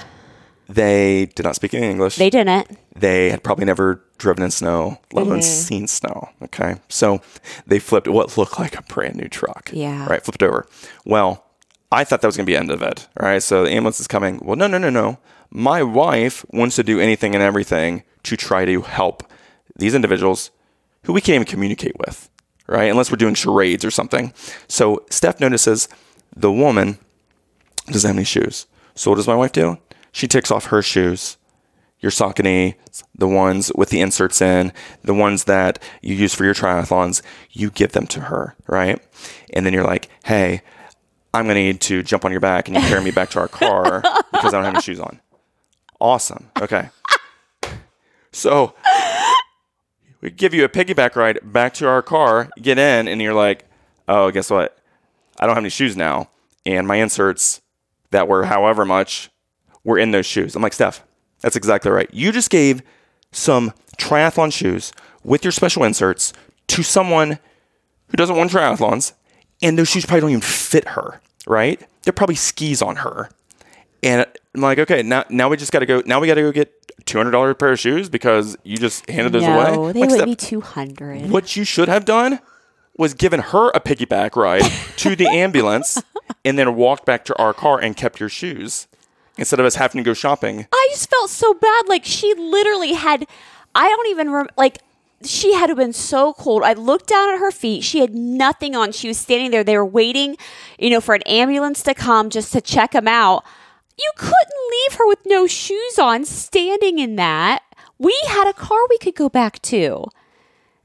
They 0.70 1.26
did 1.36 1.44
not 1.44 1.56
speak 1.56 1.74
any 1.74 1.88
English. 1.90 2.18
they 2.18 2.30
didn't. 2.30 2.78
they 2.96 3.32
had 3.32 3.44
probably 3.44 3.66
never 3.66 4.04
driven 4.20 4.44
in 4.44 4.52
snow, 4.52 5.00
let 5.12 5.26
alone 5.26 5.40
Mm-hmm. 5.40 5.42
seen 5.42 5.88
snow. 5.88 6.30
Okay. 6.44 6.76
So 6.90 7.22
they 7.66 7.80
flipped 7.80 8.08
what 8.08 8.38
looked 8.38 8.60
like 8.60 8.78
a 8.78 8.84
brand 8.84 9.16
new 9.16 9.28
truck. 9.28 9.72
Yeah. 9.74 10.06
Right. 10.08 10.24
Flipped 10.24 10.44
over. 10.44 10.68
Well, 11.06 11.44
I 11.92 12.04
thought 12.04 12.22
that 12.22 12.28
was 12.28 12.38
going 12.38 12.46
to 12.46 12.50
be 12.50 12.54
the 12.54 12.60
end 12.60 12.70
of 12.70 12.84
it. 12.84 13.08
All 13.20 13.26
right. 13.28 13.42
So 13.42 13.64
the 13.64 13.72
ambulance 13.72 14.00
is 14.00 14.08
coming. 14.08 14.40
Well, 14.44 14.56
no, 14.56 14.68
no, 14.68 14.78
no, 14.78 14.92
no. 14.92 15.18
My 15.50 15.82
wife 15.82 16.46
wants 16.52 16.76
to 16.76 16.84
do 16.84 17.00
anything 17.00 17.34
and 17.34 17.44
everything 17.44 18.04
to 18.24 18.38
try 18.38 18.66
to 18.66 18.82
help 18.84 19.24
these 19.76 19.96
individuals 19.96 20.52
who 21.06 21.14
we 21.14 21.22
can't 21.22 21.36
even 21.36 21.48
communicate 21.48 21.98
with. 21.98 22.30
Right. 22.68 22.92
Unless 22.92 23.10
we're 23.10 23.18
doing 23.18 23.34
charades 23.34 23.84
or 23.84 23.90
something. 23.90 24.34
So 24.68 25.04
Steph 25.10 25.40
notices 25.40 25.88
the 26.36 26.52
woman 26.52 27.00
doesn't 27.88 28.08
have 28.08 28.16
any 28.18 28.24
shoes. 28.26 28.68
So 28.94 29.10
what 29.10 29.16
does 29.16 29.26
my 29.28 29.36
wife 29.36 29.52
do? 29.54 29.80
She 30.12 30.28
takes 30.28 30.52
off 30.52 30.66
her 30.68 30.82
shoes 30.82 31.38
your 32.00 32.12
Saucony, 32.12 32.76
the 33.14 33.28
ones 33.28 33.72
with 33.76 33.90
the 33.90 34.02
inserts 34.02 34.42
in, 34.42 34.72
the 35.04 35.14
ones 35.14 35.46
that 35.46 35.82
you 36.02 36.16
use 36.16 36.34
for 36.34 36.46
your 36.46 36.54
triathlons, 36.54 37.22
you 37.52 37.70
give 37.70 37.92
them 37.92 38.08
to 38.08 38.22
her, 38.22 38.56
right? 38.68 39.02
And 39.54 39.66
then 39.66 39.74
you're 39.74 39.84
like, 39.84 40.10
hey, 40.24 40.62
I'm 41.34 41.46
going 41.46 41.56
to 41.56 41.62
need 41.62 41.82
to 41.82 42.02
jump 42.02 42.26
on 42.26 42.32
your 42.32 42.40
back 42.40 42.68
and 42.68 42.78
you 42.78 42.84
carry 42.84 43.04
me 43.04 43.12
back 43.12 43.30
to 43.32 43.40
our 43.40 43.48
car 43.48 44.02
because 44.32 44.54
I 44.54 44.58
don't 44.58 44.64
have 44.64 44.76
any 44.76 44.82
shoes 44.82 45.00
on. 45.00 45.20
Awesome. 46.00 46.50
Okay. 46.62 46.90
So 48.32 48.74
we 50.22 50.32
give 50.32 50.54
you 50.54 50.64
a 50.64 50.70
piggyback 50.70 51.16
ride 51.16 51.40
back 51.44 51.74
to 51.76 51.88
our 51.88 52.02
car, 52.02 52.50
get 52.62 52.80
in, 52.80 53.08
and 53.08 53.22
you're 53.22 53.34
like, 53.34 53.66
oh, 54.08 54.32
guess 54.32 54.50
what? 54.50 54.78
I 55.38 55.46
don't 55.46 55.56
have 55.56 55.64
any 55.64 55.70
shoes 55.70 55.98
now. 55.98 56.30
And 56.66 56.88
my 56.88 56.98
inserts 56.98 57.62
that 58.12 58.28
were 58.28 58.46
however 58.46 58.86
much 58.86 59.30
were 59.84 59.98
in 59.98 60.12
those 60.12 60.26
shoes. 60.26 60.56
I'm 60.56 60.62
like, 60.62 60.74
Steph, 60.74 61.04
that's 61.42 61.56
exactly 61.56 61.92
right. 61.92 62.10
You 62.14 62.32
just 62.32 62.50
gave 62.50 62.82
some 63.32 63.74
triathlon 63.98 64.52
shoes 64.52 64.92
with 65.24 65.44
your 65.44 65.52
special 65.52 65.84
inserts 65.84 66.34
to 66.68 66.84
someone 66.84 67.40
who 68.10 68.18
doesn't 68.18 68.36
want 68.36 68.52
triathlons, 68.52 69.14
and 69.62 69.78
those 69.78 69.90
shoes 69.90 70.06
probably 70.06 70.22
don't 70.22 70.30
even 70.32 70.42
fit 70.42 70.90
her, 70.90 71.22
right? 71.48 71.82
They're 72.04 72.14
probably 72.14 72.36
skis 72.36 72.82
on 72.82 72.98
her. 72.98 73.30
And 74.02 74.26
I'm 74.56 74.62
like, 74.62 74.80
okay, 74.80 75.04
now 75.04 75.26
now 75.30 75.50
we 75.50 75.58
just 75.58 75.72
got 75.72 75.80
to 75.80 75.86
go. 75.86 76.02
Now 76.06 76.20
we 76.20 76.28
got 76.28 76.36
to 76.36 76.42
go 76.42 76.52
get 76.52 76.74
two 77.06 77.18
hundred 77.18 77.32
dollar 77.32 77.54
pair 77.54 77.74
of 77.74 77.80
shoes 77.80 78.10
because 78.10 78.58
you 78.64 78.78
just 78.78 79.10
handed 79.10 79.34
those 79.34 79.44
no, 79.44 79.60
away. 79.60 79.92
they 79.94 80.00
Like, 80.02 80.10
would 80.12 80.26
be 80.26 80.36
two 80.36 80.62
hundred. 80.62 81.30
what 81.30 81.56
you 81.58 81.64
should 81.66 81.90
have 81.90 82.06
done 82.06 82.40
was 82.98 83.14
given 83.14 83.40
her 83.40 83.70
a 83.72 83.80
piggyback 83.80 84.36
ride 84.36 84.64
to 84.98 85.16
the 85.16 85.28
ambulance 85.32 86.02
and 86.46 86.58
then 86.58 86.76
walked 86.76 87.06
back 87.06 87.26
to 87.26 87.36
our 87.38 87.54
car 87.54 87.80
and 87.80 87.96
kept 87.98 88.20
your 88.20 88.30
shoes 88.30 88.88
instead 89.40 89.60
of 89.60 89.66
us 89.66 89.76
having 89.76 90.04
to 90.04 90.08
go 90.08 90.14
shopping. 90.14 90.68
I 90.72 90.88
just 90.92 91.10
felt 91.10 91.30
so 91.30 91.54
bad. 91.56 91.88
Like 91.88 92.06
she 92.06 92.34
literally 92.36 92.94
had, 92.94 93.26
I 93.74 93.88
don't 93.88 94.08
even 94.10 94.30
rem- 94.32 94.48
like. 94.58 94.80
She 95.22 95.54
had 95.54 95.76
been 95.76 95.92
so 95.92 96.32
cold. 96.32 96.64
I 96.64 96.72
looked 96.72 97.08
down 97.08 97.28
at 97.34 97.40
her 97.40 97.52
feet. 97.52 97.84
She 97.84 98.00
had 98.00 98.16
nothing 98.16 98.74
on. 98.74 98.94
She 98.94 99.10
was 99.10 99.18
standing 99.18 99.52
there. 99.52 99.66
They 99.66 99.76
were 99.76 99.86
waiting, 99.86 100.38
you 100.78 100.90
know, 100.90 101.02
for 101.02 101.14
an 101.14 101.24
ambulance 101.24 101.84
to 101.84 101.94
come 101.94 102.30
just 102.30 102.54
to 102.54 102.62
check 102.62 102.92
them 102.92 103.06
out. 103.06 103.44
You 103.98 104.10
couldn't 104.16 104.38
leave 104.72 104.98
her 104.98 105.06
with 105.06 105.20
no 105.26 105.46
shoes 105.46 106.00
on, 106.00 106.24
standing 106.24 107.00
in 107.00 107.18
that. 107.18 107.64
We 107.98 108.18
had 108.30 108.48
a 108.48 108.54
car 108.54 108.80
we 108.90 108.98
could 108.98 109.16
go 109.16 109.28
back 109.28 109.62
to. 109.64 110.06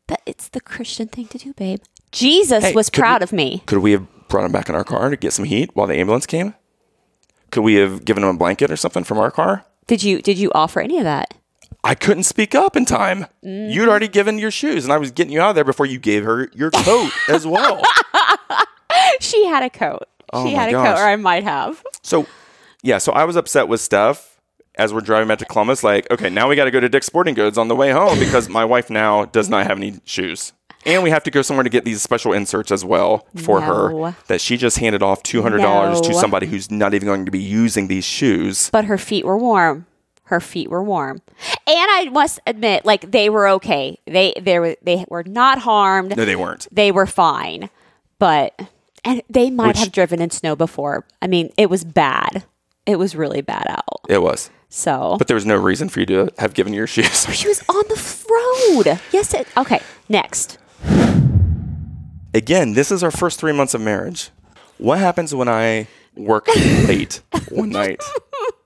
But 0.09 0.21
it's 0.27 0.49
the 0.49 0.61
Christian 0.61 1.07
thing 1.07 1.29
to 1.29 1.39
do, 1.39 1.53
babe. 1.53 1.83
Jesus 2.11 2.65
Hey, 2.65 2.73
was 2.73 2.91
proud 2.91 3.21
we- 3.21 3.25
of 3.25 3.33
me. 3.33 3.63
Could 3.67 3.79
we 3.79 3.93
have 3.93 4.05
brought 4.27 4.47
him 4.47 4.51
back 4.51 4.69
in 4.69 4.75
our 4.75 4.83
car 4.83 5.11
to 5.11 5.17
get 5.17 5.33
some 5.33 5.45
heat 5.45 5.71
while 5.75 5.87
the 5.87 5.95
ambulance 5.97 6.27
came? 6.27 6.55
Could 7.55 7.63
we 7.63 7.75
have 7.75 8.05
given 8.05 8.25
him 8.25 8.31
a 8.31 8.35
blanket 8.37 8.73
or 8.73 8.77
something 8.77 9.05
from 9.05 9.19
our 9.19 9.31
car? 9.31 9.65
Did 9.87 10.03
you 10.03 10.21
did 10.21 10.39
you 10.39 10.51
offer 10.57 10.81
any 10.81 10.99
of 10.99 11.05
that? 11.05 11.35
I 11.85 11.95
couldn't 11.95 12.25
speak 12.25 12.53
up 12.53 12.75
in 12.75 12.85
time. 12.85 13.27
Mm-hmm. 13.45 13.71
You'd 13.71 13.89
already 13.89 14.09
given 14.09 14.41
your 14.41 14.51
shoes, 14.51 14.83
and 14.83 14.93
I 14.93 14.99
was 14.99 15.13
getting 15.13 15.33
you 15.33 15.41
out 15.41 15.51
of 15.51 15.55
there 15.55 15.63
before 15.63 15.87
you 15.87 16.01
gave 16.01 16.25
her 16.25 16.51
your 16.53 16.73
coat 16.73 17.13
as 17.29 17.47
well. 17.47 17.81
She 19.21 19.47
had 19.47 19.63
a 19.63 19.71
coat. 19.71 20.09
Oh 20.33 20.45
she 20.45 20.55
had 20.55 20.69
a 20.69 20.73
gosh. 20.73 20.97
coat, 20.97 21.03
or 21.03 21.07
I 21.07 21.15
might 21.17 21.45
have. 21.45 21.83
So, 22.03 22.27
yeah, 22.83 22.99
so 22.99 23.13
I 23.13 23.25
was 23.25 23.37
upset 23.37 23.69
with 23.69 23.81
Steph 23.81 24.41
as 24.77 24.93
we're 24.93 25.01
driving 25.01 25.29
back 25.29 25.39
to 25.39 25.45
Columbus. 25.45 25.85
Like, 25.85 26.11
okay, 26.11 26.31
now 26.31 26.49
we 26.49 26.57
got 26.57 26.65
to 26.65 26.71
go 26.73 26.81
to 26.81 26.89
Dick's 26.89 27.07
Sporting 27.07 27.35
Goods 27.35 27.57
on 27.57 27.69
the 27.69 27.77
way 27.77 27.91
home 27.93 28.19
because 28.19 28.49
my 28.49 28.65
wife 28.65 28.91
now 28.91 29.27
does 29.27 29.49
not 29.49 29.67
have 29.67 29.79
any 29.79 30.01
shoes. 30.05 30.53
And 30.87 31.03
we 31.03 31.11
have 31.11 31.23
to 31.25 31.31
go 31.31 31.43
somewhere 31.43 31.65
to 31.65 31.71
get 31.71 31.85
these 31.85 32.03
special 32.03 32.33
inserts 32.33 32.71
as 32.71 32.85
well 32.85 33.27
for 33.37 33.61
No. 33.61 33.67
her 33.67 34.17
that 34.27 34.41
she 34.41 34.57
just 34.57 34.79
handed 34.79 35.03
off 35.03 35.23
$200 35.23 36.03
to 36.03 36.15
somebody 36.15 36.47
who's 36.47 36.71
not 36.71 36.95
even 36.95 37.07
going 37.07 37.25
to 37.25 37.31
be 37.31 37.41
using 37.43 37.89
these 37.89 38.05
shoes. 38.05 38.69
But 38.71 38.85
her 38.87 38.99
feet 38.99 39.25
were 39.25 39.39
warm. 39.39 39.87
Her 40.29 40.41
feet 40.41 40.71
were 40.71 40.83
warm, 40.83 41.21
and 41.67 41.91
I 41.91 42.09
must 42.11 42.41
admit, 42.47 42.87
like 42.87 43.11
they 43.11 43.29
were 43.29 43.47
okay. 43.47 43.99
They 44.07 44.33
they 44.41 44.59
were 44.59 44.75
they 44.83 45.05
were 45.11 45.23
not 45.23 45.59
harmed. 45.59 46.17
No, 46.17 46.25
they 46.25 46.35
weren't. 46.35 46.67
They 46.73 46.91
were 46.91 47.05
fine, 47.05 47.69
but 48.19 48.59
and 49.05 49.21
they 49.29 49.51
might 49.51 49.67
Which- 49.69 49.79
have 49.81 49.93
driven 49.93 50.23
in 50.23 50.31
snow 50.31 50.57
before. 50.57 51.05
I 51.21 51.27
mean, 51.27 51.51
it 51.59 51.69
was 51.69 51.85
bad. 51.85 52.45
It 52.87 52.99
was 52.99 53.15
really 53.15 53.43
bad 53.43 53.67
out. 53.69 54.01
It 54.09 54.23
was. 54.23 54.49
So 54.71 55.17
But 55.19 55.29
there 55.29 55.35
was 55.35 55.45
no 55.47 55.57
reason 55.57 55.91
for 55.91 56.01
you 56.01 56.07
to 56.07 56.31
have 56.39 56.55
given 56.55 56.73
your 56.73 56.87
shoes. 56.95 57.27
she 57.35 57.47
was 57.47 57.63
on 57.69 57.85
the 57.89 58.25
road. 58.87 58.99
Yes. 59.13 59.35
It, 59.35 59.47
okay. 59.59 59.81
Next. 60.09 60.57
Again, 62.35 62.73
this 62.73 62.91
is 62.91 63.03
our 63.03 63.11
first 63.11 63.39
three 63.39 63.53
months 63.53 63.75
of 63.75 63.81
marriage. 63.81 64.31
What 64.79 64.99
happens 64.99 65.35
when 65.35 65.49
I 65.49 65.87
work 66.17 66.49
late 66.89 67.21
one 67.49 67.71
night? 67.71 68.03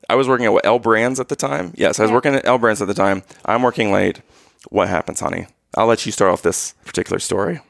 I 0.09 0.14
was 0.14 0.26
working 0.26 0.46
at 0.46 0.64
L 0.64 0.78
Brands 0.78 1.20
at 1.20 1.28
the 1.28 1.37
time. 1.37 1.72
Yes, 1.76 2.00
I 2.00 2.02
was 2.02 2.11
working 2.11 2.35
at 2.35 2.46
L 2.46 2.57
Brands 2.59 2.81
at 2.81 2.88
the 2.88 2.94
time. 2.94 3.22
I'm 3.44 3.62
working 3.62 3.92
late. 3.92 4.22
What 4.70 4.88
happens, 4.88 5.20
honey? 5.20 5.46
I'll 5.76 5.87
let 5.87 6.07
you 6.07 6.12
start 6.12 6.33
off 6.33 6.42
this 6.42 6.72
particular 6.87 7.18
story. 7.18 7.61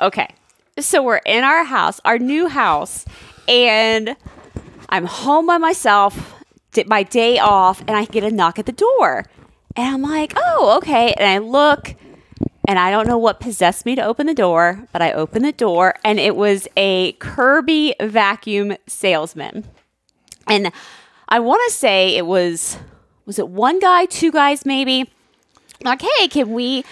Okay. 0.00 0.28
So 0.78 1.02
we're 1.02 1.20
in 1.26 1.44
our 1.44 1.64
house, 1.64 2.00
our 2.04 2.18
new 2.18 2.48
house, 2.48 3.04
and 3.46 4.16
I'm 4.88 5.04
home 5.04 5.46
by 5.46 5.58
myself, 5.58 6.42
did 6.72 6.88
my 6.88 7.02
day 7.02 7.38
off, 7.38 7.80
and 7.80 7.90
I 7.90 8.06
get 8.06 8.24
a 8.24 8.30
knock 8.30 8.58
at 8.58 8.66
the 8.66 8.72
door. 8.72 9.26
And 9.76 9.94
I'm 9.94 10.02
like, 10.02 10.32
oh, 10.36 10.78
okay. 10.78 11.12
And 11.18 11.28
I 11.28 11.38
look, 11.38 11.94
and 12.68 12.78
I 12.78 12.92
don't 12.92 13.08
know 13.08 13.18
what 13.18 13.40
possessed 13.40 13.84
me 13.84 13.96
to 13.96 14.02
open 14.02 14.26
the 14.28 14.34
door, 14.34 14.86
but 14.92 15.02
I 15.02 15.10
opened 15.12 15.44
the 15.44 15.50
door, 15.52 15.94
and 16.04 16.20
it 16.20 16.36
was 16.36 16.68
a 16.76 17.12
Kirby 17.12 17.96
vacuum 18.00 18.76
salesman. 18.86 19.64
And 20.46 20.70
I 21.28 21.40
want 21.40 21.60
to 21.68 21.74
say 21.74 22.16
it 22.16 22.26
was, 22.26 22.78
was 23.26 23.40
it 23.40 23.48
one 23.48 23.80
guy, 23.80 24.04
two 24.04 24.30
guys, 24.30 24.64
maybe? 24.64 25.10
Like, 25.82 26.02
hey, 26.02 26.28
can 26.28 26.52
we 26.52 26.84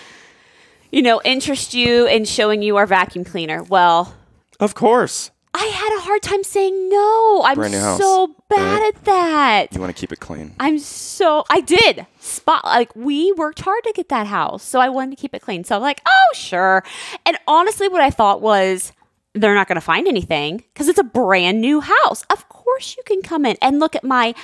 you 0.90 1.02
know, 1.02 1.20
interest 1.24 1.74
you 1.74 2.06
in 2.06 2.24
showing 2.24 2.62
you 2.62 2.76
our 2.76 2.86
vacuum 2.86 3.24
cleaner. 3.24 3.62
Well, 3.62 4.14
Of 4.58 4.74
course. 4.74 5.30
I 5.58 5.64
had 5.64 5.96
a 5.96 6.00
hard 6.02 6.22
time 6.22 6.44
saying 6.44 6.90
no. 6.90 7.42
I'm 7.42 7.54
Brand 7.54 7.72
new 7.72 7.80
house, 7.80 7.98
so 7.98 8.36
bad 8.50 8.82
right? 8.82 8.94
at 8.94 9.04
that. 9.06 9.72
You 9.72 9.80
want 9.80 9.96
to 9.96 9.98
keep 9.98 10.12
it 10.12 10.20
clean. 10.20 10.54
I'm 10.60 10.78
so 10.78 11.44
I 11.48 11.62
did 11.62 12.06
spot 12.20 12.62
like 12.66 12.94
we 12.94 13.32
worked 13.32 13.60
hard 13.60 13.82
to 13.84 13.92
get 13.94 14.10
that 14.10 14.26
house, 14.26 14.62
so 14.62 14.80
I 14.80 14.90
wanted 14.90 15.16
to 15.16 15.16
keep 15.16 15.34
it 15.34 15.40
clean. 15.40 15.64
So 15.64 15.74
I'm 15.74 15.80
like, 15.80 16.02
oh 16.06 16.34
sure. 16.34 16.84
And 17.24 17.38
honestly, 17.48 17.88
what 17.88 18.02
I 18.02 18.10
thought 18.10 18.42
was 18.42 18.92
they're 19.32 19.54
not 19.54 19.66
going 19.66 19.76
to 19.76 19.80
find 19.80 20.06
anything 20.06 20.58
because 20.58 20.88
it's 20.88 20.98
a 20.98 21.04
brand 21.04 21.62
new 21.62 21.80
house. 21.80 22.22
Of 22.28 22.46
course, 22.50 22.94
you 22.98 23.02
can 23.04 23.22
come 23.22 23.46
in 23.46 23.56
and 23.62 23.80
look 23.80 23.96
at 23.96 24.04
my, 24.04 24.34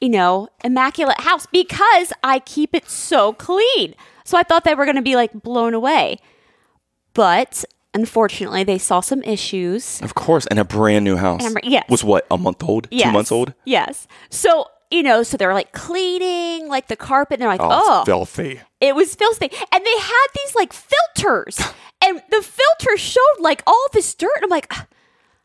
you 0.00 0.08
know, 0.08 0.48
immaculate 0.64 1.20
house 1.20 1.44
because 1.44 2.10
I 2.24 2.38
keep 2.38 2.74
it 2.74 2.88
so 2.88 3.34
clean. 3.34 3.94
So 4.24 4.38
I 4.38 4.44
thought 4.44 4.64
they 4.64 4.74
were 4.74 4.86
going 4.86 4.96
to 4.96 5.02
be 5.02 5.14
like 5.14 5.34
blown 5.34 5.74
away, 5.74 6.20
but 7.12 7.66
unfortunately, 7.94 8.64
they 8.64 8.78
saw 8.78 9.00
some 9.00 9.22
issues. 9.22 10.00
Of 10.02 10.14
course. 10.14 10.46
And 10.46 10.58
a 10.58 10.64
brand 10.64 11.04
new 11.04 11.16
house. 11.16 11.44
And 11.44 11.56
a 11.56 11.60
yes. 11.62 11.84
Was 11.88 12.04
what, 12.04 12.26
a 12.30 12.38
month 12.38 12.62
old? 12.62 12.88
Two 12.90 13.12
months 13.12 13.32
old? 13.32 13.54
Yes. 13.64 14.06
So, 14.30 14.66
you 14.90 15.02
know, 15.02 15.22
so 15.22 15.36
they're 15.36 15.54
like 15.54 15.72
cleaning 15.72 16.68
like 16.68 16.88
the 16.88 16.96
carpet 16.96 17.34
and 17.34 17.42
they're 17.42 17.48
like, 17.48 17.60
Oh, 17.62 17.68
oh, 17.70 18.04
filthy. 18.04 18.60
it 18.80 18.94
was 18.94 19.14
filthy. 19.14 19.50
And 19.72 19.84
they 19.84 19.98
had 19.98 20.26
these 20.36 20.54
like 20.54 20.72
filters 20.72 21.60
and 22.04 22.22
the 22.30 22.42
filter 22.42 22.96
showed 22.96 23.40
like 23.40 23.62
all 23.66 23.86
this 23.92 24.14
dirt. 24.14 24.32
And 24.36 24.44
I'm 24.44 24.50
like, 24.50 24.72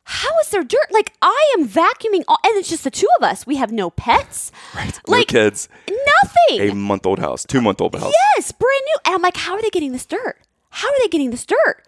how 0.09 0.29
is 0.39 0.49
there 0.51 0.63
dirt? 0.63 0.87
Like 0.91 1.13
I 1.21 1.53
am 1.57 1.67
vacuuming 1.67 2.23
all, 2.29 2.37
and 2.45 2.55
it's 2.57 2.69
just 2.69 2.85
the 2.85 2.91
two 2.91 3.07
of 3.17 3.23
us. 3.23 3.45
We 3.45 3.57
have 3.57 3.73
no 3.73 3.89
pets. 3.89 4.53
Right. 4.73 4.97
Like 5.05 5.33
no 5.33 5.39
kids. 5.41 5.67
nothing. 5.89 6.69
A 6.71 6.73
month 6.73 7.05
old 7.05 7.19
house. 7.19 7.45
Two 7.45 7.59
month 7.61 7.81
old 7.81 7.93
house. 7.93 8.13
Yes, 8.35 8.53
brand 8.53 8.81
new. 8.85 8.95
And 9.05 9.15
I'm 9.15 9.21
like, 9.21 9.35
how 9.35 9.55
are 9.55 9.61
they 9.61 9.69
getting 9.69 9.91
this 9.91 10.05
dirt? 10.05 10.37
How 10.69 10.87
are 10.87 10.95
they 11.01 11.09
getting 11.09 11.31
this 11.31 11.45
dirt? 11.45 11.83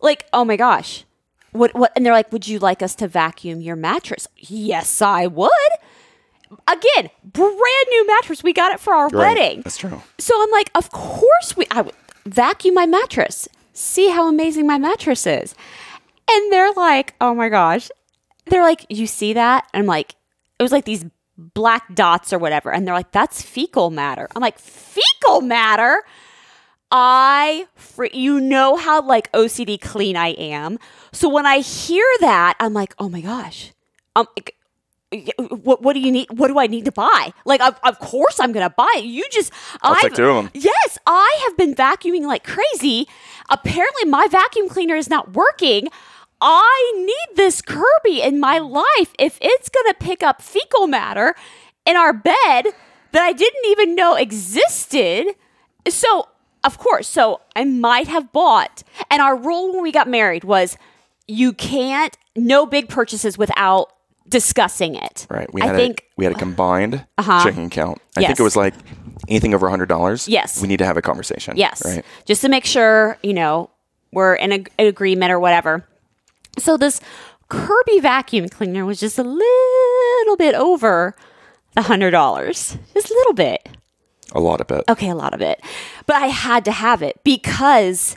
Like, 0.00 0.26
oh 0.32 0.44
my 0.44 0.56
gosh. 0.56 1.04
What 1.52 1.72
what 1.74 1.92
and 1.94 2.04
they're 2.04 2.12
like, 2.12 2.32
would 2.32 2.46
you 2.48 2.58
like 2.58 2.82
us 2.82 2.94
to 2.96 3.08
vacuum 3.08 3.60
your 3.60 3.76
mattress? 3.76 4.26
Yes, 4.36 5.00
I 5.02 5.26
would. 5.26 5.50
Again, 6.68 7.10
brand 7.24 7.86
new 7.90 8.06
mattress. 8.06 8.42
We 8.42 8.52
got 8.52 8.72
it 8.72 8.80
for 8.80 8.94
our 8.94 9.08
Right. 9.08 9.36
wedding. 9.36 9.62
That's 9.62 9.76
true. 9.78 10.02
So 10.18 10.34
I'm 10.42 10.50
like, 10.50 10.70
of 10.74 10.90
course 10.90 11.56
we 11.56 11.66
I 11.70 11.82
would 11.82 11.94
vacuum 12.26 12.74
my 12.74 12.86
mattress. 12.86 13.48
See 13.72 14.08
how 14.10 14.28
amazing 14.28 14.66
my 14.66 14.78
mattress 14.78 15.26
is. 15.26 15.54
And 16.30 16.52
they're 16.52 16.72
like, 16.72 17.14
oh 17.20 17.34
my 17.34 17.48
gosh. 17.48 17.88
they're 18.46 18.62
like, 18.62 18.84
you 18.88 19.06
see 19.06 19.32
that? 19.32 19.66
And 19.72 19.82
I'm 19.82 19.86
like, 19.86 20.14
it 20.58 20.62
was 20.62 20.70
like 20.72 20.84
these 20.84 21.04
black 21.36 21.94
dots 21.94 22.32
or 22.32 22.38
whatever. 22.38 22.72
And 22.72 22.86
they're 22.86 22.94
like, 22.94 23.10
that's 23.10 23.42
fecal 23.42 23.90
matter. 23.90 24.28
I'm 24.36 24.42
like, 24.42 24.58
fecal 24.58 25.40
matter? 25.40 26.02
I, 26.96 27.66
fr- 27.74 28.06
you 28.12 28.40
know 28.40 28.76
how 28.76 29.02
like 29.02 29.30
OCD 29.32 29.80
clean 29.80 30.16
I 30.16 30.28
am. 30.28 30.78
So 31.12 31.28
when 31.28 31.44
I 31.44 31.58
hear 31.58 32.06
that, 32.20 32.54
I'm 32.60 32.72
like, 32.72 32.94
oh 33.00 33.08
my 33.08 33.20
gosh. 33.20 33.72
Um, 34.14 34.26
what, 35.62 35.82
what 35.82 35.94
do 35.94 36.00
you 36.00 36.12
need? 36.12 36.28
What 36.30 36.48
do 36.48 36.58
I 36.58 36.66
need 36.68 36.84
to 36.84 36.92
buy? 36.92 37.32
Like, 37.44 37.60
of, 37.60 37.78
of 37.84 37.98
course 37.98 38.38
I'm 38.38 38.52
going 38.52 38.64
to 38.68 38.74
buy 38.76 38.92
it. 38.96 39.04
You 39.04 39.24
just, 39.32 39.52
I'll 39.82 39.94
I've- 39.94 40.02
take 40.02 40.14
two 40.14 40.24
of 40.24 40.44
'em. 40.44 40.50
Yes, 40.54 40.98
I 41.06 41.40
have 41.48 41.56
been 41.56 41.74
vacuuming 41.74 42.26
like 42.26 42.44
crazy. 42.44 43.08
Apparently, 43.50 44.04
my 44.04 44.26
vacuum 44.30 44.68
cleaner 44.68 44.94
is 44.94 45.10
not 45.10 45.34
working. 45.34 45.88
I 46.40 46.92
need 46.96 47.36
this 47.36 47.60
Kirby 47.60 48.22
in 48.22 48.38
my 48.38 48.58
life 48.58 49.14
if 49.18 49.36
it's 49.40 49.68
going 49.68 49.86
to 49.88 49.94
pick 49.98 50.22
up 50.22 50.40
fecal 50.42 50.86
matter 50.86 51.34
in 51.86 51.96
our 51.96 52.12
bed 52.12 52.34
that 53.12 53.22
I 53.22 53.32
didn't 53.32 53.64
even 53.66 53.94
know 53.94 54.14
existed. 54.14 55.26
So, 55.88 56.28
of 56.64 56.78
course, 56.78 57.06
so 57.08 57.40
I 57.54 57.64
might 57.64 58.08
have 58.08 58.32
bought. 58.32 58.82
And 59.10 59.20
our 59.22 59.36
rule 59.36 59.72
when 59.74 59.82
we 59.82 59.92
got 59.92 60.08
married 60.08 60.44
was 60.44 60.76
you 61.28 61.52
can't, 61.52 62.16
no 62.36 62.66
big 62.66 62.88
purchases 62.88 63.38
without 63.38 63.90
discussing 64.28 64.94
it. 64.94 65.26
Right. 65.30 65.52
We 65.52 65.60
I 65.62 65.66
had 65.66 65.76
think 65.76 66.00
a, 66.00 66.04
we 66.16 66.24
had 66.24 66.34
a 66.34 66.38
combined 66.38 67.04
Uh-huh. 67.18 67.44
checking 67.44 67.66
account. 67.66 68.00
I 68.16 68.20
Yes. 68.20 68.28
think 68.30 68.40
it 68.40 68.42
was 68.42 68.56
like 68.56 68.74
anything 69.28 69.54
over 69.54 69.68
hundred 69.68 69.88
dollars. 69.88 70.26
Yes. 70.28 70.60
We 70.60 70.68
need 70.68 70.78
to 70.78 70.86
have 70.86 70.96
a 70.96 71.02
conversation. 71.02 71.56
Yes. 71.56 71.82
Right. 71.84 72.04
Just 72.24 72.40
to 72.42 72.48
make 72.48 72.64
sure, 72.64 73.18
you 73.22 73.34
know, 73.34 73.70
we're 74.12 74.34
in 74.34 74.52
a, 74.52 74.64
an 74.78 74.86
agreement 74.86 75.30
or 75.32 75.38
whatever. 75.40 75.86
So 76.58 76.76
this 76.76 77.00
Kirby 77.48 78.00
vacuum 78.00 78.48
cleaner 78.48 78.84
was 78.86 78.98
just 79.00 79.18
a 79.18 79.22
little 79.24 80.36
bit 80.36 80.54
over 80.54 81.14
the 81.74 81.82
hundred 81.82 82.12
dollars. 82.12 82.78
Just 82.94 83.10
a 83.10 83.14
little 83.14 83.34
bit. 83.34 83.68
A 84.34 84.40
lot 84.40 84.60
of 84.60 84.70
it. 84.70 84.84
Okay, 84.88 85.08
a 85.08 85.14
lot 85.14 85.32
of 85.32 85.40
it. 85.40 85.62
But 86.06 86.16
I 86.16 86.26
had 86.26 86.64
to 86.66 86.72
have 86.72 87.02
it 87.02 87.20
because 87.24 88.16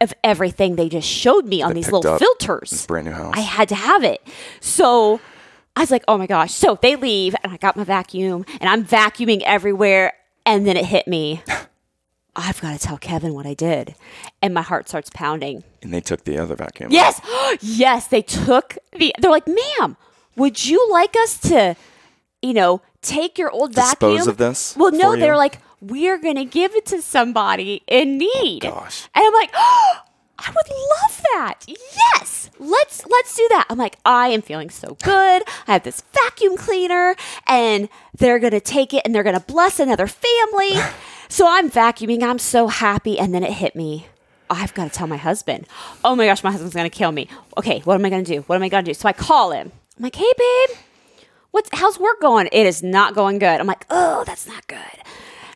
of 0.00 0.12
everything 0.22 0.76
they 0.76 0.88
just 0.88 1.08
showed 1.08 1.46
me 1.46 1.62
on 1.62 1.72
these 1.74 1.90
little 1.90 2.18
filters. 2.18 2.86
Brand 2.86 3.06
new 3.06 3.12
house. 3.12 3.32
I 3.36 3.40
had 3.40 3.68
to 3.70 3.74
have 3.74 4.04
it. 4.04 4.20
So 4.60 5.20
I 5.76 5.80
was 5.80 5.90
like, 5.90 6.04
oh 6.06 6.18
my 6.18 6.26
gosh. 6.26 6.52
So 6.52 6.78
they 6.80 6.96
leave, 6.96 7.34
and 7.42 7.52
I 7.52 7.56
got 7.56 7.76
my 7.76 7.84
vacuum, 7.84 8.44
and 8.60 8.68
I'm 8.68 8.84
vacuuming 8.84 9.42
everywhere. 9.44 10.12
And 10.46 10.66
then 10.66 10.76
it 10.76 10.84
hit 10.84 11.08
me. 11.08 11.42
I've 12.36 12.60
got 12.60 12.72
to 12.72 12.78
tell 12.84 12.98
Kevin 12.98 13.32
what 13.32 13.46
I 13.46 13.54
did. 13.54 13.94
And 14.42 14.52
my 14.52 14.62
heart 14.62 14.88
starts 14.88 15.08
pounding. 15.14 15.62
and 15.82 15.94
they 15.94 16.00
took 16.00 16.24
the 16.24 16.36
other 16.38 16.56
vacuum. 16.56 16.90
Yes, 16.90 17.20
yes, 17.60 18.08
they 18.08 18.22
took 18.22 18.76
the. 18.92 19.14
They're 19.20 19.30
like, 19.30 19.46
ma'am, 19.46 19.96
would 20.36 20.66
you 20.66 20.86
like 20.90 21.14
us 21.22 21.38
to, 21.42 21.76
you 22.42 22.52
know, 22.52 22.82
take 23.04 23.38
your 23.38 23.50
old 23.50 23.74
vacuum. 23.74 23.90
Dispose 23.90 24.18
vacuum? 24.18 24.28
of 24.30 24.36
this 24.38 24.76
Well, 24.76 24.92
no, 24.92 25.16
they're 25.16 25.36
like, 25.36 25.58
we're 25.80 26.18
gonna 26.18 26.44
give 26.44 26.74
it 26.74 26.86
to 26.86 27.02
somebody 27.02 27.82
in 27.86 28.14
oh, 28.14 28.26
need. 28.42 28.64
Oh, 28.64 28.70
gosh. 28.70 29.08
And 29.14 29.24
I'm 29.24 29.32
like, 29.32 29.50
oh, 29.54 30.00
I 30.38 30.50
would 30.50 30.70
love 30.70 31.22
that. 31.34 31.60
Yes, 31.66 32.50
let's 32.58 33.06
let's 33.06 33.36
do 33.36 33.46
that. 33.50 33.66
I'm 33.70 33.78
like, 33.78 33.96
I 34.04 34.28
am 34.28 34.42
feeling 34.42 34.70
so 34.70 34.96
good. 35.02 35.42
I 35.66 35.72
have 35.72 35.84
this 35.84 36.02
vacuum 36.12 36.56
cleaner, 36.56 37.14
and 37.46 37.88
they're 38.16 38.38
gonna 38.38 38.60
take 38.60 38.92
it 38.92 39.02
and 39.04 39.14
they're 39.14 39.22
gonna 39.22 39.40
bless 39.40 39.78
another 39.78 40.06
family. 40.06 40.80
so 41.28 41.46
I'm 41.48 41.70
vacuuming. 41.70 42.22
I'm 42.22 42.38
so 42.38 42.68
happy, 42.68 43.18
and 43.18 43.34
then 43.34 43.44
it 43.44 43.52
hit 43.52 43.76
me. 43.76 44.06
I've 44.50 44.74
got 44.74 44.84
to 44.84 44.90
tell 44.90 45.06
my 45.06 45.16
husband. 45.16 45.66
Oh 46.04 46.14
my 46.14 46.26
gosh, 46.26 46.44
my 46.44 46.50
husband's 46.50 46.74
gonna 46.74 46.90
kill 46.90 47.12
me. 47.12 47.28
Okay, 47.56 47.80
what 47.80 47.94
am 47.94 48.04
I 48.04 48.10
gonna 48.10 48.22
do? 48.24 48.40
What 48.42 48.56
am 48.56 48.62
I 48.62 48.68
gonna 48.68 48.82
do? 48.82 48.94
So 48.94 49.08
I 49.08 49.12
call 49.12 49.52
him. 49.52 49.72
I'm 49.96 50.02
like, 50.02 50.16
hey 50.16 50.32
babe, 50.36 50.76
what's 51.54 51.70
how's 51.72 52.00
work 52.00 52.20
going? 52.20 52.48
It 52.50 52.66
is 52.66 52.82
not 52.82 53.14
going 53.14 53.38
good. 53.38 53.60
I'm 53.60 53.66
like, 53.66 53.86
oh, 53.88 54.24
that's 54.26 54.46
not 54.46 54.66
good. 54.66 54.76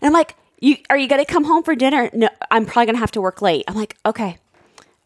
And 0.00 0.06
I'm 0.06 0.12
like, 0.12 0.36
you 0.60 0.76
are 0.88 0.96
you 0.96 1.08
gonna 1.08 1.24
come 1.24 1.44
home 1.44 1.64
for 1.64 1.74
dinner? 1.74 2.08
No, 2.12 2.28
I'm 2.52 2.64
probably 2.64 2.86
gonna 2.86 2.98
have 2.98 3.10
to 3.12 3.20
work 3.20 3.42
late. 3.42 3.64
I'm 3.66 3.74
like, 3.74 3.96
okay, 4.06 4.38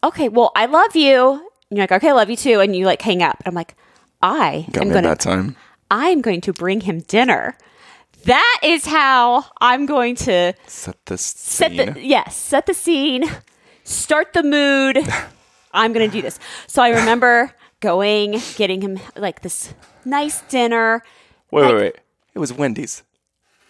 okay. 0.03 0.29
Well, 0.29 0.51
I 0.55 0.67
love 0.67 0.95
you. 0.95 1.31
And 1.69 1.77
you're 1.77 1.83
like, 1.83 1.91
okay, 1.93 2.09
I 2.09 2.13
love 2.13 2.29
you 2.29 2.35
too. 2.35 2.59
And 2.59 2.75
you 2.75 2.85
like 2.85 3.01
hang 3.01 3.23
up. 3.23 3.37
And 3.39 3.47
I'm 3.47 3.55
like, 3.55 3.75
I 4.21 4.67
Got 4.71 4.83
am 4.83 4.89
gonna, 4.89 5.07
that 5.09 5.19
time. 5.19 5.55
I'm 5.89 6.21
going 6.21 6.41
to 6.41 6.53
bring 6.53 6.81
him 6.81 6.99
dinner. 6.99 7.57
That 8.25 8.59
is 8.63 8.85
how 8.85 9.45
I'm 9.59 9.85
going 9.87 10.15
to 10.17 10.53
Set 10.67 11.05
this 11.07 11.21
set 11.21 11.71
scene. 11.71 11.93
the 11.93 12.05
yes, 12.05 12.35
set 12.37 12.67
the 12.67 12.73
scene, 12.75 13.25
start 13.83 14.33
the 14.33 14.43
mood. 14.43 14.99
I'm 15.73 15.91
gonna 15.91 16.07
do 16.07 16.21
this. 16.21 16.39
So 16.67 16.83
I 16.83 16.89
remember 16.89 17.51
going, 17.83 18.39
getting 18.55 18.81
him 18.81 18.99
like 19.15 19.41
this 19.41 19.73
nice 20.05 20.41
dinner. 20.47 21.03
wait, 21.51 21.63
like- 21.63 21.73
wait, 21.73 21.81
wait. 21.81 21.95
It 22.33 22.39
was 22.39 22.51
Wendy's. 22.51 23.03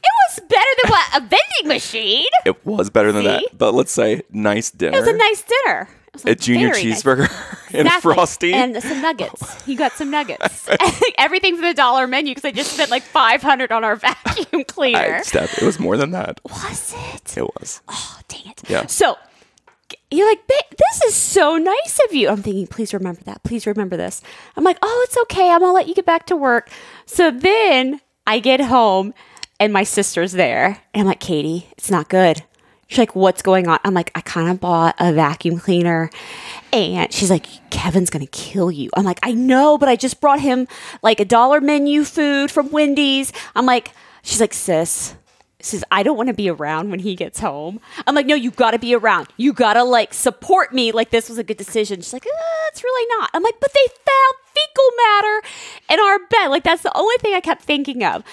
It 0.05 0.11
was 0.29 0.39
better 0.47 0.73
than 0.83 0.91
what 0.91 1.07
a 1.17 1.19
vending 1.19 1.67
machine. 1.75 2.25
It 2.45 2.65
was 2.65 2.89
better 2.89 3.11
than 3.11 3.23
See? 3.23 3.27
that. 3.27 3.43
But 3.57 3.73
let's 3.73 3.91
say 3.91 4.21
nice 4.31 4.69
dinner. 4.71 4.97
It 4.97 4.99
was 5.01 5.09
a 5.09 5.13
nice 5.17 5.41
dinner. 5.43 5.89
It 6.07 6.13
was 6.13 6.25
a 6.25 6.35
junior 6.35 6.69
very 6.73 6.83
nice. 6.85 7.01
cheeseburger 7.03 7.29
and 7.73 7.87
Exactly. 7.87 8.13
frosty. 8.13 8.53
and 8.53 8.81
some 8.83 9.01
nuggets. 9.01 9.63
He 9.65 9.75
got 9.75 9.93
some 9.93 10.11
nuggets. 10.11 10.69
Everything 11.17 11.55
from 11.55 11.65
the 11.65 11.73
dollar 11.73 12.05
menu 12.07 12.31
because 12.35 12.45
I 12.45 12.51
just 12.51 12.73
spent 12.73 12.91
like 12.91 13.03
five 13.03 13.41
hundred 13.41 13.71
on 13.71 13.83
our 13.83 13.95
vacuum 14.07 14.63
cleaner. 14.65 15.15
I, 15.15 15.21
Steph, 15.23 15.57
it 15.61 15.65
was 15.65 15.79
more 15.79 15.97
than 15.97 16.11
that. 16.11 16.39
was 16.45 16.93
it? 17.15 17.37
It 17.37 17.43
was. 17.59 17.81
Oh, 17.87 18.19
dang 18.27 18.47
it. 18.51 18.61
Yeah. 18.69 18.85
So 18.87 19.17
you're 20.17 20.29
like, 20.29 20.45
"Babe, 20.47 20.63
this 20.77 21.03
is 21.03 21.15
so 21.15 21.57
nice 21.57 21.99
of 22.07 22.13
you. 22.13 22.29
I'm 22.29 22.41
thinking, 22.41 22.67
please 22.67 22.93
remember 22.93 23.21
that. 23.23 23.43
Please 23.43 23.65
remember 23.65 23.97
this. 23.97 24.21
I'm 24.55 24.63
like, 24.63 24.77
oh, 24.81 25.05
it's 25.07 25.17
okay. 25.23 25.49
I'm 25.49 25.59
gonna 25.59 25.73
let 25.73 25.87
you 25.87 25.95
get 25.95 26.05
back 26.05 26.25
to 26.27 26.35
work. 26.35 26.69
So 27.05 27.31
then 27.31 28.01
I 28.25 28.39
get 28.39 28.61
home 28.61 29.13
and 29.59 29.73
my 29.73 29.83
sister's 29.83 30.33
there. 30.33 30.81
And 30.93 31.01
I'm 31.01 31.07
like, 31.07 31.19
Katie, 31.19 31.67
it's 31.77 31.91
not 31.91 32.09
good. 32.09 32.43
She's 32.87 32.99
like, 32.99 33.15
what's 33.15 33.41
going 33.41 33.67
on? 33.67 33.79
I'm 33.83 33.93
like, 33.93 34.11
I 34.13 34.21
kind 34.21 34.49
of 34.49 34.59
bought 34.59 34.95
a 34.99 35.13
vacuum 35.13 35.57
cleaner. 35.59 36.09
And 36.71 37.11
she's 37.11 37.29
like, 37.29 37.47
Kevin's 37.69 38.09
gonna 38.09 38.27
kill 38.27 38.71
you. 38.71 38.89
I'm 38.95 39.03
like, 39.03 39.19
I 39.23 39.31
know, 39.31 39.77
but 39.77 39.89
I 39.89 39.95
just 39.95 40.21
brought 40.21 40.39
him 40.39 40.67
like 41.01 41.19
a 41.19 41.25
dollar 41.25 41.61
menu 41.61 42.03
food 42.03 42.51
from 42.51 42.71
Wendy's. 42.71 43.33
I'm 43.55 43.65
like, 43.65 43.91
she's 44.21 44.41
like, 44.41 44.53
sis, 44.53 45.15
says 45.65 45.83
I 45.91 46.03
don't 46.03 46.17
want 46.17 46.27
to 46.27 46.33
be 46.33 46.49
around 46.49 46.89
when 46.91 46.99
he 46.99 47.15
gets 47.15 47.39
home. 47.39 47.79
I'm 48.05 48.15
like, 48.15 48.25
no, 48.25 48.35
you 48.35 48.51
got 48.51 48.71
to 48.71 48.79
be 48.79 48.93
around. 48.93 49.27
You 49.37 49.53
got 49.53 49.73
to 49.73 49.83
like 49.83 50.13
support 50.13 50.73
me. 50.73 50.91
Like 50.91 51.09
this 51.09 51.29
was 51.29 51.37
a 51.37 51.43
good 51.43 51.57
decision. 51.57 52.01
She's 52.01 52.13
like, 52.13 52.25
uh, 52.25 52.67
it's 52.69 52.83
really 52.83 53.15
not. 53.19 53.29
I'm 53.33 53.43
like, 53.43 53.59
but 53.59 53.71
they 53.73 53.87
found 53.87 54.35
fecal 54.53 54.89
matter 54.97 55.41
in 55.89 55.99
our 55.99 56.19
bed. 56.27 56.47
Like 56.49 56.63
that's 56.63 56.83
the 56.83 56.95
only 56.97 57.15
thing 57.17 57.33
I 57.33 57.39
kept 57.41 57.61
thinking 57.63 58.03
of. 58.03 58.23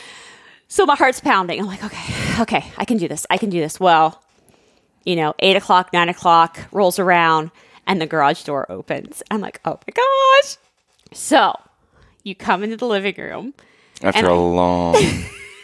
So 0.69 0.87
my 0.87 0.95
heart's 0.97 1.21
pounding. 1.21 1.61
I'm 1.61 1.67
like, 1.67 1.83
okay, 1.85 2.43
okay, 2.43 2.73
I 2.77 2.85
can 2.85 2.97
do 2.97 3.09
this. 3.09 3.27
I 3.31 3.39
can 3.39 3.51
do 3.51 3.61
this. 3.61 3.81
Well, 3.81 4.23
you 5.05 5.17
know, 5.17 5.35
eight 5.39 5.57
o'clock, 5.57 5.93
nine 5.93 6.09
o'clock 6.09 6.59
rolls 6.73 6.99
around, 6.99 7.51
and 7.87 8.01
the 8.01 8.07
garage 8.07 8.45
door 8.45 8.71
opens. 8.71 9.23
I'm 9.31 9.41
like, 9.41 9.61
oh 9.65 9.79
my 9.87 9.93
gosh. 10.43 10.57
So 11.13 11.55
you 12.23 12.35
come 12.35 12.63
into 12.63 12.77
the 12.77 12.87
living 12.87 13.15
room. 13.17 13.55
After 14.03 14.27
a 14.27 14.31
I- 14.31 14.37
long, 14.37 14.95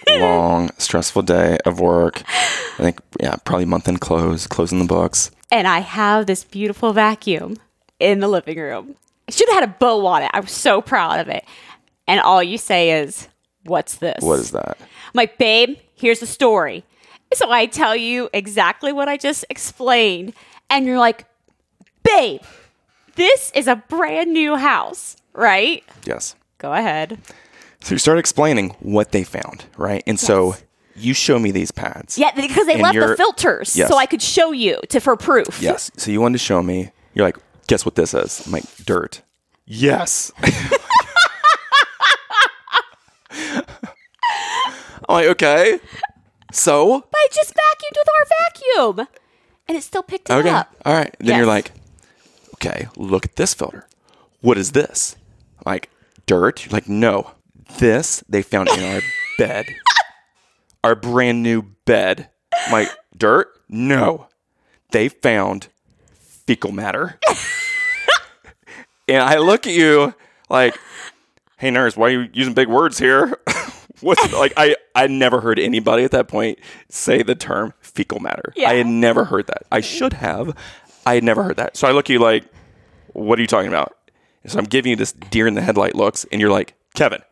long, 0.20 0.70
stressful 0.78 1.22
day 1.22 1.58
of 1.64 1.80
work. 1.80 2.22
I 2.26 2.82
think, 2.82 3.00
yeah, 3.20 3.36
probably 3.44 3.64
month 3.66 3.88
end 3.88 4.00
close, 4.00 4.46
closing 4.46 4.78
the 4.78 4.84
books. 4.86 5.30
and 5.50 5.66
I 5.66 5.80
have 5.80 6.26
this 6.26 6.44
beautiful 6.44 6.92
vacuum 6.92 7.56
in 7.98 8.20
the 8.20 8.28
living 8.28 8.58
room. 8.58 8.94
I 9.28 9.32
should 9.32 9.48
have 9.48 9.60
had 9.60 9.68
a 9.70 9.72
bow 9.78 10.06
on 10.06 10.22
it. 10.22 10.30
I 10.32 10.40
was 10.40 10.52
so 10.52 10.80
proud 10.80 11.18
of 11.20 11.28
it. 11.28 11.44
And 12.06 12.20
all 12.20 12.42
you 12.42 12.58
say 12.58 13.00
is, 13.02 13.28
What's 13.64 13.96
this? 13.96 14.22
What 14.22 14.38
is 14.38 14.52
that? 14.52 14.76
I'm 14.80 15.12
like, 15.14 15.38
Babe, 15.38 15.76
here's 15.96 16.20
the 16.20 16.26
story. 16.26 16.84
So 17.34 17.50
I 17.50 17.66
tell 17.66 17.96
you 17.96 18.28
exactly 18.32 18.92
what 18.92 19.08
I 19.08 19.16
just 19.16 19.44
explained. 19.50 20.32
And 20.70 20.86
you're 20.86 21.00
like, 21.00 21.24
Babe, 22.04 22.42
this 23.16 23.50
is 23.56 23.66
a 23.66 23.74
brand 23.88 24.32
new 24.32 24.54
house, 24.54 25.16
right? 25.32 25.82
Yes. 26.04 26.36
Go 26.58 26.72
ahead. 26.72 27.18
So 27.86 27.94
you 27.94 28.00
start 28.00 28.18
explaining 28.18 28.70
what 28.80 29.12
they 29.12 29.22
found, 29.22 29.66
right? 29.76 30.02
And 30.08 30.18
so 30.18 30.56
you 30.96 31.14
show 31.14 31.38
me 31.38 31.52
these 31.52 31.70
pads. 31.70 32.18
Yeah, 32.18 32.32
because 32.34 32.66
they 32.66 32.82
left 32.82 32.98
the 32.98 33.14
filters 33.16 33.76
Yes. 33.76 33.88
so 33.88 33.96
I 33.96 34.06
could 34.06 34.20
show 34.20 34.50
you 34.50 34.80
to 34.88 34.98
for 34.98 35.16
proof. 35.16 35.62
Yes. 35.62 35.92
So 35.96 36.10
you 36.10 36.20
wanted 36.20 36.38
to 36.38 36.44
show 36.44 36.64
me. 36.64 36.90
You're 37.14 37.24
like, 37.24 37.36
guess 37.68 37.84
what 37.84 37.94
this 37.94 38.12
is? 38.12 38.44
I'm 38.44 38.50
like, 38.50 38.64
dirt. 38.84 39.22
Yes. 39.66 40.32
I'm 43.30 43.62
like, 45.08 45.26
okay. 45.28 45.78
So, 46.50 47.04
But 47.08 47.16
I 47.16 47.28
just 47.32 47.54
vacuumed 47.54 47.98
with 47.98 48.08
our 48.18 48.26
vacuum. 48.96 49.08
And 49.68 49.78
it 49.78 49.82
still 49.82 50.02
picked 50.02 50.28
it 50.28 50.32
okay. 50.32 50.50
up. 50.50 50.74
All 50.84 50.92
right. 50.92 51.14
Then 51.20 51.38
you're 51.38 51.46
like, 51.46 51.70
okay, 52.54 52.88
look 52.96 53.26
at 53.26 53.36
this 53.36 53.54
filter. 53.54 53.86
What 54.40 54.58
is 54.58 54.72
this? 54.72 55.14
I'm 55.58 55.70
like, 55.70 55.88
dirt? 56.26 56.64
You're 56.66 56.72
like, 56.72 56.88
no. 56.88 57.30
This 57.78 58.24
they 58.28 58.42
found 58.42 58.68
in 58.70 58.82
our 58.82 59.00
bed. 59.38 59.66
Our 60.84 60.94
brand 60.94 61.42
new 61.42 61.62
bed. 61.84 62.30
I'm 62.68 62.86
dirt? 63.16 63.48
No. 63.68 64.28
They 64.92 65.08
found 65.08 65.68
fecal 66.46 66.72
matter. 66.72 67.18
and 69.08 69.22
I 69.22 69.38
look 69.38 69.66
at 69.66 69.72
you 69.72 70.14
like, 70.48 70.78
hey 71.58 71.70
nurse, 71.70 71.96
why 71.96 72.08
are 72.08 72.22
you 72.22 72.28
using 72.32 72.54
big 72.54 72.68
words 72.68 72.98
here? 72.98 73.38
What's 74.00 74.32
like 74.32 74.52
I 74.56 74.76
I 74.94 75.06
never 75.06 75.40
heard 75.40 75.58
anybody 75.58 76.04
at 76.04 76.10
that 76.10 76.28
point 76.28 76.58
say 76.90 77.22
the 77.22 77.34
term 77.34 77.72
fecal 77.80 78.20
matter. 78.20 78.52
Yeah. 78.54 78.70
I 78.70 78.74
had 78.74 78.86
never 78.86 79.24
heard 79.24 79.46
that. 79.48 79.62
I 79.72 79.80
should 79.80 80.12
have. 80.12 80.54
I 81.06 81.14
had 81.14 81.24
never 81.24 81.42
heard 81.42 81.56
that. 81.56 81.76
So 81.76 81.88
I 81.88 81.92
look 81.92 82.06
at 82.06 82.12
you 82.12 82.18
like, 82.18 82.44
what 83.12 83.38
are 83.38 83.42
you 83.42 83.48
talking 83.48 83.68
about? 83.68 83.96
And 84.42 84.52
so 84.52 84.58
I'm 84.58 84.64
giving 84.66 84.90
you 84.90 84.96
this 84.96 85.12
deer 85.12 85.46
in 85.46 85.54
the 85.54 85.62
headlight 85.62 85.94
looks, 85.94 86.26
and 86.30 86.40
you're 86.40 86.50
like, 86.50 86.74
Kevin, 86.94 87.22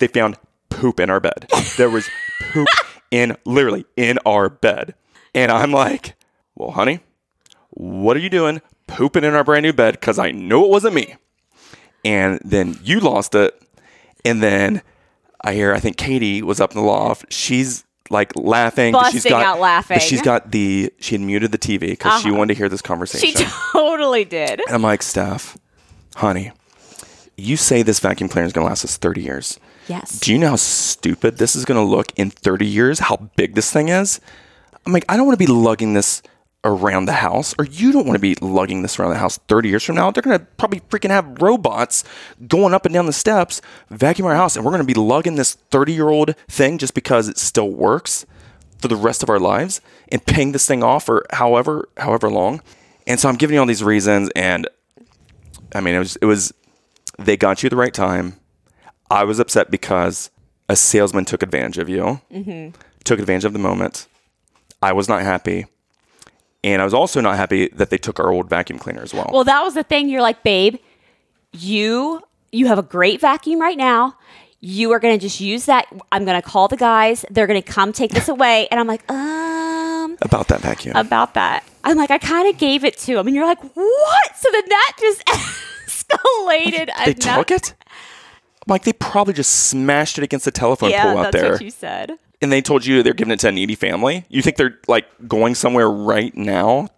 they 0.00 0.08
found 0.08 0.36
poop 0.68 0.98
in 1.00 1.08
our 1.10 1.20
bed. 1.20 1.46
There 1.76 1.88
was 1.90 2.08
poop 2.52 2.68
in 3.10 3.36
literally 3.44 3.84
in 3.96 4.18
our 4.26 4.48
bed. 4.48 4.94
And 5.34 5.50
I'm 5.52 5.70
like, 5.72 6.14
well, 6.56 6.72
honey, 6.72 7.00
what 7.70 8.16
are 8.16 8.20
you 8.20 8.28
doing 8.30 8.60
pooping 8.88 9.22
in 9.24 9.34
our 9.34 9.44
brand 9.44 9.62
new 9.62 9.72
bed? 9.72 9.94
Because 9.94 10.18
I 10.18 10.30
know 10.32 10.64
it 10.64 10.70
wasn't 10.70 10.94
me. 10.94 11.14
And 12.04 12.40
then 12.44 12.78
you 12.82 13.00
lost 13.00 13.34
it. 13.34 13.60
And 14.24 14.42
then 14.42 14.82
I 15.42 15.54
hear, 15.54 15.72
I 15.74 15.80
think 15.80 15.96
Katie 15.96 16.42
was 16.42 16.60
up 16.60 16.72
in 16.72 16.78
the 16.78 16.86
loft. 16.86 17.32
She's 17.32 17.84
like 18.10 18.34
laughing. 18.36 18.92
but 18.92 19.04
she's 19.12 19.22
Busting 19.22 19.30
got, 19.30 19.44
out 19.46 19.60
laughing. 19.60 19.98
She's 20.00 20.22
got 20.22 20.50
the, 20.50 20.92
she 20.98 21.14
had 21.14 21.20
muted 21.22 21.52
the 21.52 21.58
TV 21.58 21.80
because 21.90 22.20
she 22.22 22.28
Uh-huh. 22.28 22.38
wanted 22.38 22.54
to 22.54 22.58
hear 22.58 22.68
this 22.68 22.82
conversation. 22.82 23.28
She 23.36 23.44
totally 23.72 24.24
did. 24.24 24.60
and 24.66 24.74
I'm 24.74 24.82
like, 24.82 25.02
Steph, 25.02 25.56
honey, 26.16 26.50
you 27.36 27.56
say 27.56 27.82
this 27.82 28.00
vacuum 28.00 28.28
cleaner 28.28 28.46
is 28.46 28.52
going 28.52 28.64
to 28.64 28.68
last 28.68 28.84
us 28.84 28.96
30 28.96 29.22
years. 29.22 29.58
Yes. 29.88 30.20
Do 30.20 30.32
you 30.32 30.38
know 30.38 30.50
how 30.50 30.56
stupid 30.56 31.38
this 31.38 31.56
is 31.56 31.64
going 31.64 31.78
to 31.78 31.84
look 31.84 32.12
in 32.16 32.30
30 32.30 32.66
years? 32.66 33.00
How 33.00 33.16
big 33.36 33.54
this 33.54 33.72
thing 33.72 33.88
is? 33.88 34.20
I'm 34.86 34.92
like, 34.92 35.04
I 35.08 35.16
don't 35.16 35.26
want 35.26 35.38
to 35.38 35.46
be 35.46 35.52
lugging 35.52 35.94
this 35.94 36.22
around 36.62 37.06
the 37.06 37.12
house, 37.12 37.54
or 37.58 37.64
you 37.64 37.90
don't 37.90 38.06
want 38.06 38.16
to 38.16 38.20
be 38.20 38.34
lugging 38.40 38.82
this 38.82 38.98
around 38.98 39.10
the 39.10 39.18
house 39.18 39.38
30 39.48 39.68
years 39.70 39.84
from 39.84 39.96
now. 39.96 40.10
They're 40.10 40.22
going 40.22 40.38
to 40.38 40.44
probably 40.44 40.80
freaking 40.80 41.10
have 41.10 41.40
robots 41.40 42.04
going 42.46 42.74
up 42.74 42.84
and 42.84 42.92
down 42.92 43.06
the 43.06 43.12
steps, 43.12 43.62
vacuum 43.88 44.26
our 44.26 44.34
house, 44.34 44.56
and 44.56 44.64
we're 44.64 44.72
going 44.72 44.82
to 44.82 44.86
be 44.86 44.94
lugging 44.94 45.36
this 45.36 45.54
30 45.54 45.92
year 45.92 46.08
old 46.08 46.34
thing 46.48 46.78
just 46.78 46.94
because 46.94 47.28
it 47.28 47.38
still 47.38 47.70
works 47.70 48.26
for 48.78 48.88
the 48.88 48.96
rest 48.96 49.22
of 49.22 49.30
our 49.30 49.38
lives 49.38 49.80
and 50.10 50.24
paying 50.24 50.52
this 50.52 50.66
thing 50.66 50.82
off 50.82 51.06
for 51.06 51.26
however 51.32 51.88
however 51.96 52.30
long. 52.30 52.60
And 53.06 53.18
so 53.18 53.28
I'm 53.28 53.36
giving 53.36 53.54
you 53.54 53.60
all 53.60 53.66
these 53.66 53.84
reasons, 53.84 54.30
and 54.36 54.68
I 55.74 55.80
mean, 55.80 55.94
it 55.94 55.98
was 55.98 56.16
it 56.16 56.26
was 56.26 56.52
they 57.18 57.36
got 57.36 57.62
you 57.62 57.70
the 57.70 57.76
right 57.76 57.94
time. 57.94 58.39
I 59.10 59.24
was 59.24 59.38
upset 59.38 59.70
because 59.70 60.30
a 60.68 60.76
salesman 60.76 61.24
took 61.24 61.42
advantage 61.42 61.78
of 61.78 61.88
you, 61.88 62.20
took 63.04 63.18
advantage 63.18 63.44
of 63.44 63.52
the 63.52 63.58
moment. 63.58 64.06
I 64.82 64.92
was 64.92 65.08
not 65.08 65.22
happy. 65.22 65.66
And 66.62 66.80
I 66.80 66.84
was 66.84 66.94
also 66.94 67.20
not 67.20 67.36
happy 67.36 67.68
that 67.68 67.90
they 67.90 67.98
took 67.98 68.20
our 68.20 68.30
old 68.30 68.48
vacuum 68.50 68.78
cleaner 68.78 69.02
as 69.02 69.12
well. 69.14 69.30
Well, 69.32 69.44
that 69.44 69.62
was 69.62 69.74
the 69.74 69.82
thing. 69.82 70.08
You're 70.08 70.20
like, 70.22 70.42
babe, 70.42 70.76
you 71.52 72.22
you 72.52 72.66
have 72.66 72.78
a 72.78 72.82
great 72.82 73.20
vacuum 73.20 73.60
right 73.60 73.76
now. 73.78 74.16
You 74.60 74.92
are 74.92 74.98
going 75.00 75.18
to 75.18 75.20
just 75.22 75.40
use 75.40 75.64
that. 75.66 75.86
I'm 76.12 76.24
going 76.26 76.40
to 76.40 76.46
call 76.46 76.68
the 76.68 76.76
guys. 76.76 77.24
They're 77.30 77.46
going 77.46 77.62
to 77.62 77.66
come 77.66 77.92
take 77.92 78.10
this 78.10 78.28
away. 78.28 78.68
And 78.70 78.78
I'm 78.78 78.86
like, 78.86 79.10
um, 79.10 80.18
about 80.20 80.48
that 80.48 80.60
vacuum. 80.60 80.96
about 80.96 81.32
that. 81.34 81.64
I'm 81.82 81.96
like, 81.96 82.10
I 82.10 82.18
kind 82.18 82.46
of 82.46 82.58
gave 82.58 82.84
it 82.84 82.98
to 82.98 83.18
him. 83.18 83.26
And 83.26 83.34
you're 83.34 83.46
like, 83.46 83.62
what? 83.74 84.36
So 84.36 84.48
then 84.52 84.64
that 84.68 84.92
just 85.00 85.24
escalated. 85.86 86.90
they 87.04 87.12
enough- 87.12 87.46
took 87.46 87.50
it? 87.50 87.74
Like 88.70 88.84
they 88.84 88.92
probably 88.92 89.34
just 89.34 89.66
smashed 89.68 90.16
it 90.18 90.24
against 90.24 90.44
the 90.44 90.50
telephone 90.50 90.90
Yeah, 90.90 91.02
pole 91.12 91.18
out 91.18 91.32
that's 91.32 91.42
there. 91.42 91.52
what 91.52 91.60
you 91.62 91.70
said. 91.70 92.12
and 92.40 92.50
they 92.50 92.62
told 92.62 92.86
you 92.86 93.02
they're 93.02 93.12
giving 93.12 93.32
it 93.32 93.40
to 93.40 93.48
a 93.48 93.52
needy 93.52 93.74
family. 93.74 94.24
You 94.28 94.40
think 94.42 94.56
they're 94.56 94.78
like 94.88 95.06
going 95.28 95.54
somewhere 95.54 95.90
right 95.90 96.34
now 96.36 96.88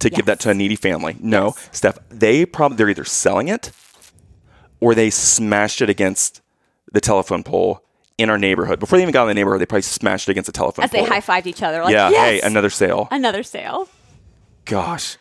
to 0.00 0.10
give 0.10 0.26
that 0.26 0.38
to 0.40 0.50
a 0.50 0.54
needy 0.54 0.76
family? 0.76 1.16
No, 1.20 1.54
Steph. 1.72 1.98
They 2.10 2.44
probably 2.46 2.76
they're 2.76 2.90
either 2.90 3.04
selling 3.04 3.48
it 3.48 3.72
or 4.80 4.94
they 4.94 5.08
smashed 5.10 5.80
it 5.80 5.88
against 5.88 6.42
the 6.92 7.00
telephone 7.00 7.42
pole 7.42 7.80
in 8.18 8.28
our 8.30 8.38
neighborhood. 8.38 8.78
Before 8.78 8.98
they 8.98 9.02
even 9.02 9.12
got 9.12 9.22
in 9.22 9.28
the 9.28 9.34
neighborhood, 9.34 9.60
they 9.60 9.66
probably 9.66 9.82
smashed 9.82 10.28
it 10.28 10.32
against 10.32 10.46
the 10.46 10.52
telephone 10.52 10.84
As 10.84 10.90
they 10.90 11.02
high 11.04 11.20
fived 11.20 11.46
each 11.46 11.62
other. 11.62 11.82
Like, 11.82 11.92
yeah, 11.92 12.10
yes, 12.10 12.42
hey, 12.42 12.46
another 12.46 12.70
sale. 12.70 13.08
another 13.10 13.42
sale. 13.42 13.88
Gosh. 14.66 15.16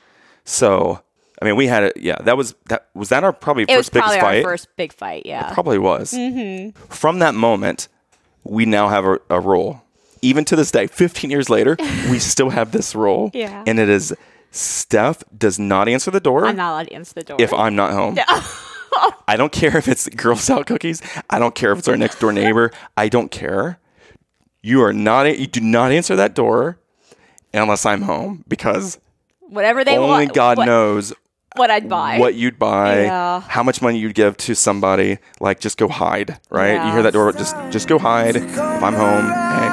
So, 0.46 1.02
I 1.44 1.46
mean, 1.46 1.58
we 1.58 1.68
had 1.68 1.84
it. 1.84 1.98
Yeah, 1.98 2.16
that 2.22 2.38
was 2.38 2.56
that 2.70 2.88
was 2.94 3.10
that 3.10 3.26
our 3.26 3.34
probably 3.34 3.64
It 3.64 3.76
was 3.76 3.90
first 3.90 3.92
probably 3.92 4.22
fight. 4.22 4.46
our 4.46 4.52
first 4.52 4.70
big 4.78 4.94
fight. 4.94 5.26
Yeah. 5.26 5.54
Probably 5.54 5.78
was. 5.78 6.14
Mm-hmm. 6.14 6.70
From 6.86 7.20
that 7.20 7.36
moment, 7.36 7.90
we 8.46 8.66
now 8.66 8.88
have 8.88 9.04
a, 9.04 9.20
a 9.30 9.42
rule. 9.42 9.84
Even 10.22 10.46
to 10.46 10.56
this 10.56 10.72
day, 10.72 10.88
15 10.88 11.30
years 11.30 11.50
later, 11.50 11.76
we 12.10 12.20
still 12.20 12.50
have 12.50 12.72
this 12.72 12.96
rule. 12.96 13.30
Yeah. 13.34 13.62
And 13.68 13.78
it 13.78 13.90
is 13.90 14.16
Steph 14.52 15.22
does 15.38 15.60
not 15.60 15.90
answer 15.90 16.12
the 16.12 16.22
door 16.22 16.46
I'm 16.46 16.56
not 16.56 16.72
allowed 16.72 16.88
to 16.88 16.94
answer 16.94 17.16
the 17.16 17.24
door. 17.24 17.38
if 17.42 17.52
I'm 17.52 17.76
not 17.76 17.92
home. 17.92 18.18
I 19.28 19.36
don't 19.36 19.52
care 19.52 19.76
if 19.76 19.90
it's 19.90 20.08
Girl 20.08 20.38
Scout 20.38 20.66
cookies. 20.66 21.02
I 21.30 21.40
don't 21.40 21.56
care 21.56 21.74
if 21.74 21.80
it's 21.80 21.90
our 21.90 21.98
next 21.98 22.22
door 22.22 22.32
neighbor. 22.32 22.72
I 22.96 23.10
don't 23.10 23.32
care. 23.32 23.80
You 24.62 24.82
are 24.82 24.94
not. 24.94 25.38
You 25.38 25.48
do 25.48 25.60
not 25.60 25.92
answer 25.92 26.16
that 26.16 26.36
door 26.36 26.80
unless 27.54 27.86
I'm 27.86 28.04
home 28.04 28.46
because 28.48 28.98
Whatever 29.42 29.84
they 29.84 29.98
only 29.98 30.08
want. 30.08 30.22
Only 30.22 30.34
God 30.34 30.58
what, 30.58 30.66
knows 30.66 31.14
what 31.56 31.70
I'd 31.72 31.88
buy. 31.90 32.18
what 32.20 32.36
you'd 32.36 32.58
buy, 32.60 33.04
Yeah. 33.04 33.42
how 33.42 33.64
much 33.64 33.82
money 33.82 34.00
you'd 34.00 34.16
give 34.16 34.38
to 34.38 34.56
somebody. 34.56 35.18
Like, 35.40 35.60
just 35.60 35.78
go 35.78 35.88
hide, 35.88 36.40
right? 36.50 36.86
You 36.86 36.92
hear 36.94 37.04
that 37.04 37.14
door, 37.14 37.32
just 37.34 37.56
just 37.72 37.88
go 37.88 38.00
hide. 38.00 38.36
If 38.36 38.58
I'm 38.58 38.94
home, 38.94 39.26
hey, 39.26 39.70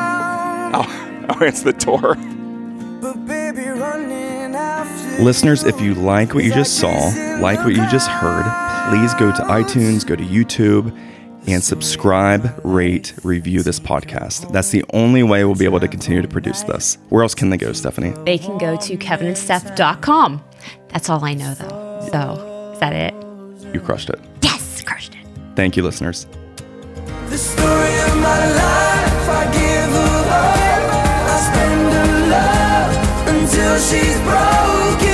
I'll, 0.77 0.87
I'll 1.31 1.45
answer 1.45 1.73
the 1.73 1.79
door. 1.79 2.17
But 3.01 3.27
baby, 3.27 3.67
running 3.69 4.55
after 4.55 5.23
Listeners, 5.23 5.65
if 5.65 5.81
you 5.81 5.95
like 5.95 6.35
what 6.35 6.45
you 6.45 6.53
just 6.53 6.79
saw, 6.79 6.91
like 7.41 7.59
what 7.61 7.75
you 7.75 7.87
just 7.89 8.09
heard, 8.09 8.45
please 8.91 9.15
go 9.15 9.31
to 9.33 9.43
iTunes, 9.43 10.07
go 10.07 10.17
to 10.17 10.23
YouTube, 10.25 10.97
and 11.47 11.63
subscribe, 11.65 12.61
rate, 12.65 13.15
review 13.25 13.63
this 13.63 13.81
podcast. 13.81 14.53
That's 14.53 14.71
the 14.71 14.85
only 14.93 15.23
way 15.23 15.45
we'll 15.45 15.55
be 15.55 15.65
able 15.65 15.81
to 15.81 15.89
continue 15.89 16.21
to 16.21 16.29
produce 16.29 16.63
this. 16.65 16.99
Where 17.09 17.23
else 17.23 17.35
can 17.35 17.49
they 17.51 17.57
go, 17.57 17.73
Stephanie? 17.73 18.13
they 18.27 18.37
can 18.39 18.59
go 18.59 18.77
to 18.77 18.97
kevinandsteph.com. 18.99 20.43
That's 20.93 21.09
all 21.09 21.25
I 21.25 21.35
know, 21.35 21.55
though. 21.55 22.09
So, 22.13 22.73
is 22.73 22.81
that 22.81 22.93
it? 22.93 23.15
You 23.75 23.81
crushed 23.81 24.11
it. 24.11 24.19
Yes, 24.43 24.83
crushed 24.83 25.15
it. 25.15 25.27
Thank 25.55 25.77
you, 25.77 25.83
listeners. 25.83 26.27
the 27.29 27.39
story 27.39 27.95
of 28.09 28.17
my 28.17 28.41
life. 28.63 29.29
I 29.29 29.45
give 29.53 29.93
her 29.93 30.11
spend 31.47 31.93
her 31.95 32.29
love 32.29 33.29
until 33.29 33.79
she's 33.79 34.21
broke. 34.23 35.10